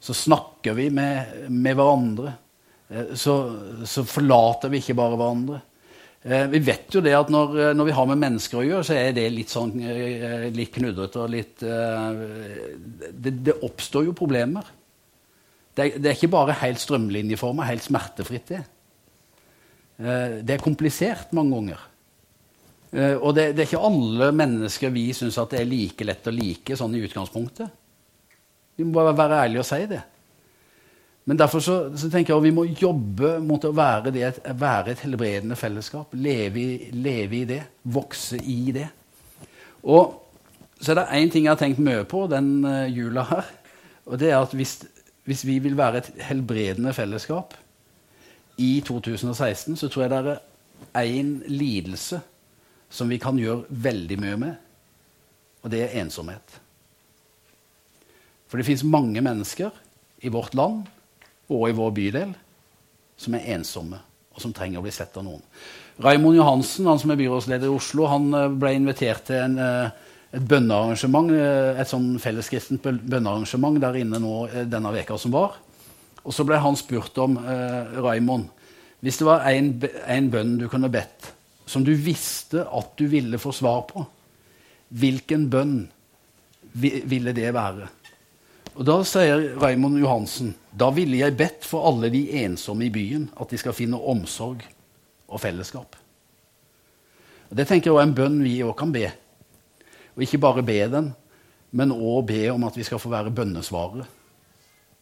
så 0.00 0.14
snakker 0.14 0.76
vi 0.78 0.90
med, 0.94 1.48
med 1.50 1.76
hverandre. 1.76 2.32
Eh, 2.88 3.14
så, 3.18 3.34
så, 3.84 4.04
forlater 4.06 4.70
vi 4.72 4.82
ikke 4.82 4.96
bare 4.98 5.18
hverandre. 5.18 5.60
Eh, 6.22 6.46
vi 6.52 6.62
vet 6.64 6.94
jo 6.94 7.02
det 7.04 7.14
at 7.18 7.32
når, 7.32 7.58
eh, 7.58 7.74
når, 7.76 7.90
vi 7.90 7.96
har 7.98 8.08
med 8.10 8.22
mennesker 8.22 8.60
å 8.60 8.66
gjøre, 8.66 8.86
så 8.86 8.96
er 8.98 9.12
det 9.16 9.26
litt 9.34 9.52
sånn 9.52 9.74
litt 10.54 10.72
knudrete 10.78 11.22
og 11.24 11.34
litt 11.34 11.62
det, 11.62 13.34
det, 13.42 13.58
oppstår 13.66 14.08
jo 14.08 14.16
problemer. 14.18 14.74
Det, 15.74 15.92
det 15.98 16.10
er 16.10 16.16
ikke 16.16 16.34
bare 16.34 16.58
helt 16.62 16.82
strømlinjeforma, 16.82 17.66
helt 17.68 17.84
smertefritt, 17.84 18.54
det. 18.54 18.64
Det 19.98 20.54
er 20.54 20.62
komplisert 20.62 21.32
mange 21.34 21.56
ganger. 21.56 21.80
Og 22.88 23.34
det, 23.36 23.50
det 23.52 23.62
er 23.62 23.66
ikke 23.66 23.84
alle 23.84 24.30
mennesker 24.32 24.92
vi 24.94 25.10
syns 25.12 25.36
er 25.36 25.66
like 25.68 26.06
lett 26.08 26.30
å 26.30 26.32
like 26.32 26.76
sånn 26.78 26.94
i 26.96 27.02
utgangspunktet. 27.04 27.74
Vi 28.78 28.86
må 28.86 28.94
bare 28.96 29.16
være 29.18 29.42
ærlige 29.44 29.60
og 29.60 29.68
si 29.68 29.82
det. 29.90 30.00
Men 31.28 31.36
derfor 31.36 31.60
så, 31.60 31.74
så 31.92 32.08
tenker 32.08 32.32
jeg 32.32 32.38
at 32.40 32.46
vi 32.46 32.54
må 32.56 32.62
jobbe 32.70 33.34
mot 33.44 33.64
å 33.68 33.74
være, 33.76 34.12
det, 34.14 34.30
være 34.56 34.94
et 34.94 35.02
helbredende 35.04 35.58
fellesskap. 35.60 36.14
Leve 36.16 36.62
i, 36.62 36.76
leve 36.96 37.36
i, 37.36 37.44
det. 37.50 37.58
Vokse 37.84 38.38
i 38.40 38.72
det. 38.72 38.86
Og 39.84 40.14
så 40.80 40.94
er 40.94 41.00
det 41.02 41.04
én 41.18 41.32
ting 41.34 41.44
jeg 41.44 41.52
har 41.52 41.60
tenkt 41.60 41.82
mye 41.84 42.06
på 42.08 42.22
den 42.32 42.48
uh, 42.64 42.86
jula 42.88 43.26
her. 43.28 43.50
Og 44.08 44.16
det 44.22 44.30
er 44.30 44.38
at 44.38 44.54
hvis, 44.56 44.78
hvis, 45.28 45.44
vi 45.44 45.58
vil 45.66 45.76
være 45.76 46.00
et 46.00 46.10
helbredende 46.30 46.94
fellesskap 46.96 47.52
i 48.56 48.78
2016, 48.86 49.76
så 49.76 49.92
tror 49.92 50.06
jeg 50.06 50.14
det 50.14 50.38
er 50.96 51.12
én 51.12 51.34
lidelse 51.50 52.22
som 52.90 53.10
vi 53.10 53.18
kan 53.20 53.38
gjøre 53.38 53.68
veldig 53.68 54.18
mye 54.20 54.38
med, 54.40 54.54
og 55.62 55.72
det 55.72 55.84
er 55.84 55.98
ensomhet. 56.00 56.58
For 58.48 58.60
det 58.60 58.66
fins 58.68 58.84
mange 58.86 59.20
mennesker 59.24 59.74
i 60.24 60.32
vårt 60.32 60.56
land 60.56 60.86
og 61.52 61.68
i 61.68 61.76
vår 61.76 61.92
bydel 61.96 62.32
som 63.18 63.34
er 63.36 63.50
ensomme, 63.56 63.98
og 64.32 64.42
som 64.42 64.54
trenger 64.54 64.80
å 64.80 64.86
bli 64.86 64.94
sett 64.94 65.16
av 65.18 65.26
noen. 65.26 65.42
Raimond 66.00 66.38
Johansen, 66.38 66.86
han 66.86 67.00
som 67.02 67.10
er 67.12 67.18
byrådsleder 67.18 67.66
i 67.66 67.74
Oslo, 67.74 68.06
han 68.06 68.28
eh, 68.36 68.52
ble 68.54 68.76
invitert 68.78 69.24
til 69.26 69.40
en, 69.42 69.56
eh, 69.58 70.12
et 70.38 70.44
bønnearrangement, 70.46 71.32
eh, 71.34 71.80
et 71.82 71.90
sånn 71.90 72.12
felleskristent 72.22 72.84
bønnearrangement 72.86 73.80
der 73.82 73.98
inne 73.98 74.20
nå 74.22 74.36
denne 74.70 74.92
veka 74.94 75.18
som 75.18 75.34
var. 75.34 75.58
Og 76.22 76.34
så 76.36 76.46
ble 76.46 76.60
han 76.62 76.78
spurt 76.78 77.18
om 77.24 77.34
eh, 77.42 77.98
Raimond, 78.04 78.46
hvis 79.02 79.18
det 79.20 79.26
var 79.26 79.46
en 79.48 80.30
bønn 80.30 80.56
du 80.60 80.68
kunne 80.70 80.90
bedt, 80.92 81.32
som 81.68 81.84
du 81.84 81.92
visste 81.94 82.64
at 82.64 82.96
du 82.96 83.06
ville 83.10 83.38
få 83.38 83.52
svar 83.52 83.84
på, 83.90 84.04
hvilken 84.88 85.48
bønn 85.52 85.78
ville 86.72 87.34
det 87.36 87.52
være? 87.54 87.88
Og 88.78 88.86
Da 88.86 89.00
sier 89.02 89.56
Raymond 89.58 89.98
Johansen 89.98 90.52
da 90.78 90.90
ville 90.94 91.18
jeg 91.18 91.36
bedt 91.36 91.64
for 91.66 91.88
alle 91.88 92.10
de 92.14 92.22
ensomme 92.44 92.86
i 92.86 92.92
byen 92.94 93.26
at 93.40 93.50
de 93.50 93.58
skal 93.58 93.74
finne 93.74 93.98
omsorg 93.98 94.62
og 95.28 95.40
fellesskap. 95.42 95.96
Og 97.50 97.56
Det 97.56 97.66
tenker 97.66 97.90
jeg 97.90 97.98
er 97.98 98.06
en 98.06 98.14
bønn 98.14 98.38
vi 98.44 98.60
òg 98.62 98.76
kan 98.78 98.92
be. 98.92 99.08
Og 100.14 100.22
ikke 100.22 100.38
bare 100.38 100.62
be 100.62 100.78
den, 100.92 101.12
men 101.70 101.92
òg 101.92 102.26
be 102.30 102.42
om 102.52 102.64
at 102.64 102.76
vi 102.76 102.86
skal 102.86 103.00
få 103.02 103.10
være 103.10 103.34
bønnesvaret 103.34 104.06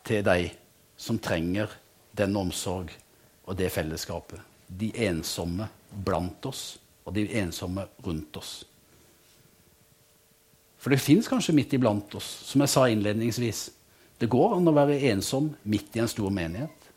til 0.06 0.24
de 0.24 0.50
som 0.96 1.18
trenger 1.18 1.68
den 2.16 2.36
omsorg 2.36 2.90
og 3.44 3.56
det 3.58 3.70
fellesskapet. 3.72 4.40
De 4.66 4.90
ensomme 5.06 5.68
blant 5.90 6.48
oss 6.48 6.76
og 7.06 7.14
de 7.14 7.26
ensomme 7.38 7.86
rundt 8.04 8.36
oss. 8.38 8.64
For 10.82 10.92
det 10.92 11.02
fins 11.02 11.28
kanskje 11.30 11.54
midt 11.56 11.74
iblant 11.74 12.14
oss, 12.18 12.26
som 12.46 12.62
jeg 12.62 12.70
sa 12.70 12.86
innledningsvis. 12.90 13.62
Det 14.18 14.28
går 14.30 14.56
an 14.56 14.70
å 14.70 14.74
være 14.74 14.98
ensom 15.10 15.52
midt 15.68 15.96
i 15.96 16.02
en 16.02 16.10
stor 16.10 16.32
menighet. 16.34 16.90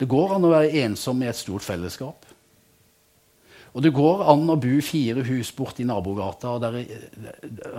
Det 0.00 0.08
går 0.10 0.36
an 0.36 0.46
å 0.46 0.52
være 0.52 0.84
ensom 0.84 1.22
i 1.22 1.28
et 1.30 1.38
stort 1.38 1.64
fellesskap. 1.64 2.24
Og 3.74 3.82
det 3.82 3.92
går 3.94 4.22
an 4.30 4.46
å 4.52 4.58
bo 4.60 4.74
fire 4.86 5.24
hus 5.26 5.50
borti 5.54 5.86
nabogata, 5.86 6.54
og, 6.54 6.62
der, 6.62 6.78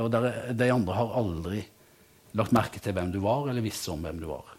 og 0.01 0.09
der, 0.11 0.29
de 0.57 0.69
andre 0.73 0.97
har 0.97 1.17
aldri 1.21 1.61
lagt 2.35 2.55
merke 2.55 2.81
til 2.83 2.95
hvem 2.95 3.13
du 3.13 3.21
var, 3.23 3.47
eller 3.49 3.63
visste 3.63 3.93
om 3.93 4.03
hvem 4.03 4.19
du 4.19 4.27
var. 4.27 4.55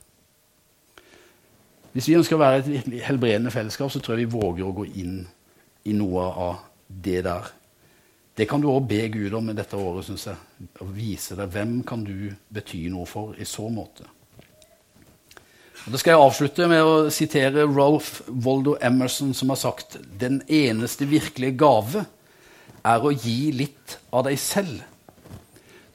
Hvis 1.96 2.10
vi 2.10 2.16
ønsker 2.18 2.36
å 2.36 2.42
være 2.42 2.58
et 2.60 2.88
helbredende 3.06 3.48
fellesskap, 3.48 3.88
så 3.88 4.02
tror 4.04 4.18
jeg 4.18 4.26
vi 4.26 4.36
våger 4.36 4.66
å 4.66 4.74
gå 4.76 4.84
inn 5.00 5.22
i 5.88 5.94
noe 5.96 6.24
av 6.28 6.58
det 6.86 7.22
der. 7.24 7.46
Det 8.36 8.44
kan 8.50 8.60
du 8.60 8.68
òg 8.68 8.84
be 8.90 8.98
Gud 9.14 9.32
om 9.38 9.46
i 9.48 9.54
dette 9.56 9.78
året, 9.80 10.04
syns 10.04 10.26
jeg. 10.28 10.66
Å 10.84 10.88
vise 10.92 11.38
deg 11.38 11.54
hvem 11.54 11.78
kan 11.88 12.02
du 12.04 12.34
bety 12.52 12.82
noe 12.92 13.08
for 13.08 13.32
i 13.40 13.46
så 13.48 13.70
måte. 13.72 14.04
Og 15.86 15.94
Da 15.94 16.00
skal 16.02 16.12
jeg 16.12 16.26
avslutte 16.26 16.66
med 16.68 16.82
å 16.84 17.08
sitere 17.14 17.64
Rolf 17.64 18.18
Waldo 18.28 18.74
Emerson, 18.84 19.32
som 19.32 19.54
har 19.54 19.60
sagt 19.62 19.96
den 20.20 20.42
eneste 20.52 21.08
virkelige 21.08 21.56
gave 21.62 22.02
er 22.84 23.06
å 23.06 23.14
gi 23.14 23.54
litt 23.56 23.96
av 24.12 24.26
deg 24.28 24.36
selv. 24.42 24.82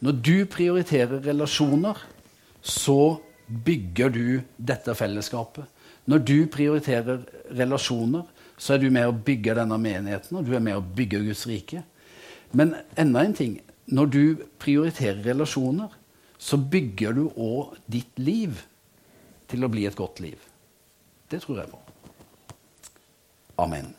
Når 0.02 0.18
du 0.18 0.38
prioriterer 0.50 1.22
relasjoner, 1.28 2.00
så 2.64 3.20
bygger 3.46 4.10
du 4.10 4.26
dette 4.58 4.98
fellesskapet. 4.98 5.70
Når 6.10 6.24
du 6.26 6.38
prioriterer 6.52 7.22
relasjoner, 7.58 8.26
så 8.58 8.76
er 8.76 8.82
du 8.82 8.90
med 8.94 9.10
å 9.10 9.16
bygge 9.16 9.56
denne 9.58 9.78
menigheten, 9.82 10.38
og 10.38 10.46
du 10.46 10.56
er 10.56 10.64
med 10.64 10.78
å 10.78 10.86
bygge 10.86 11.24
Guds 11.26 11.46
rike. 11.50 11.84
Men 12.58 12.76
enda 13.00 13.24
en 13.26 13.38
ting 13.38 13.58
når 13.92 14.12
du 14.12 14.24
prioriterer 14.62 15.22
relasjoner, 15.26 15.90
så 16.42 16.58
bygger 16.58 17.18
du 17.18 17.26
òg 17.38 17.76
ditt 17.92 18.18
liv 18.22 18.64
til 19.52 19.66
å 19.66 19.70
bli 19.72 19.86
et 19.86 19.98
godt 19.98 20.22
liv. 20.24 20.38
Det 21.30 21.42
tror 21.44 21.62
jeg 21.62 21.72
på. 21.72 21.82
Amen. 23.62 23.92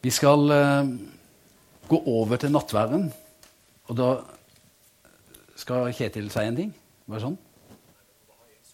Vi 0.00 0.12
skal 0.12 0.52
uh, 0.52 0.90
gå 1.88 2.02
over 2.08 2.40
til 2.40 2.52
nattværen, 2.54 3.10
og 3.88 3.96
da 3.98 4.10
skal 5.60 5.92
Kjetil 5.92 6.30
si 6.32 6.44
en 6.46 6.56
ting. 6.56 6.74
Bare 7.10 7.24
sånn? 7.26 7.38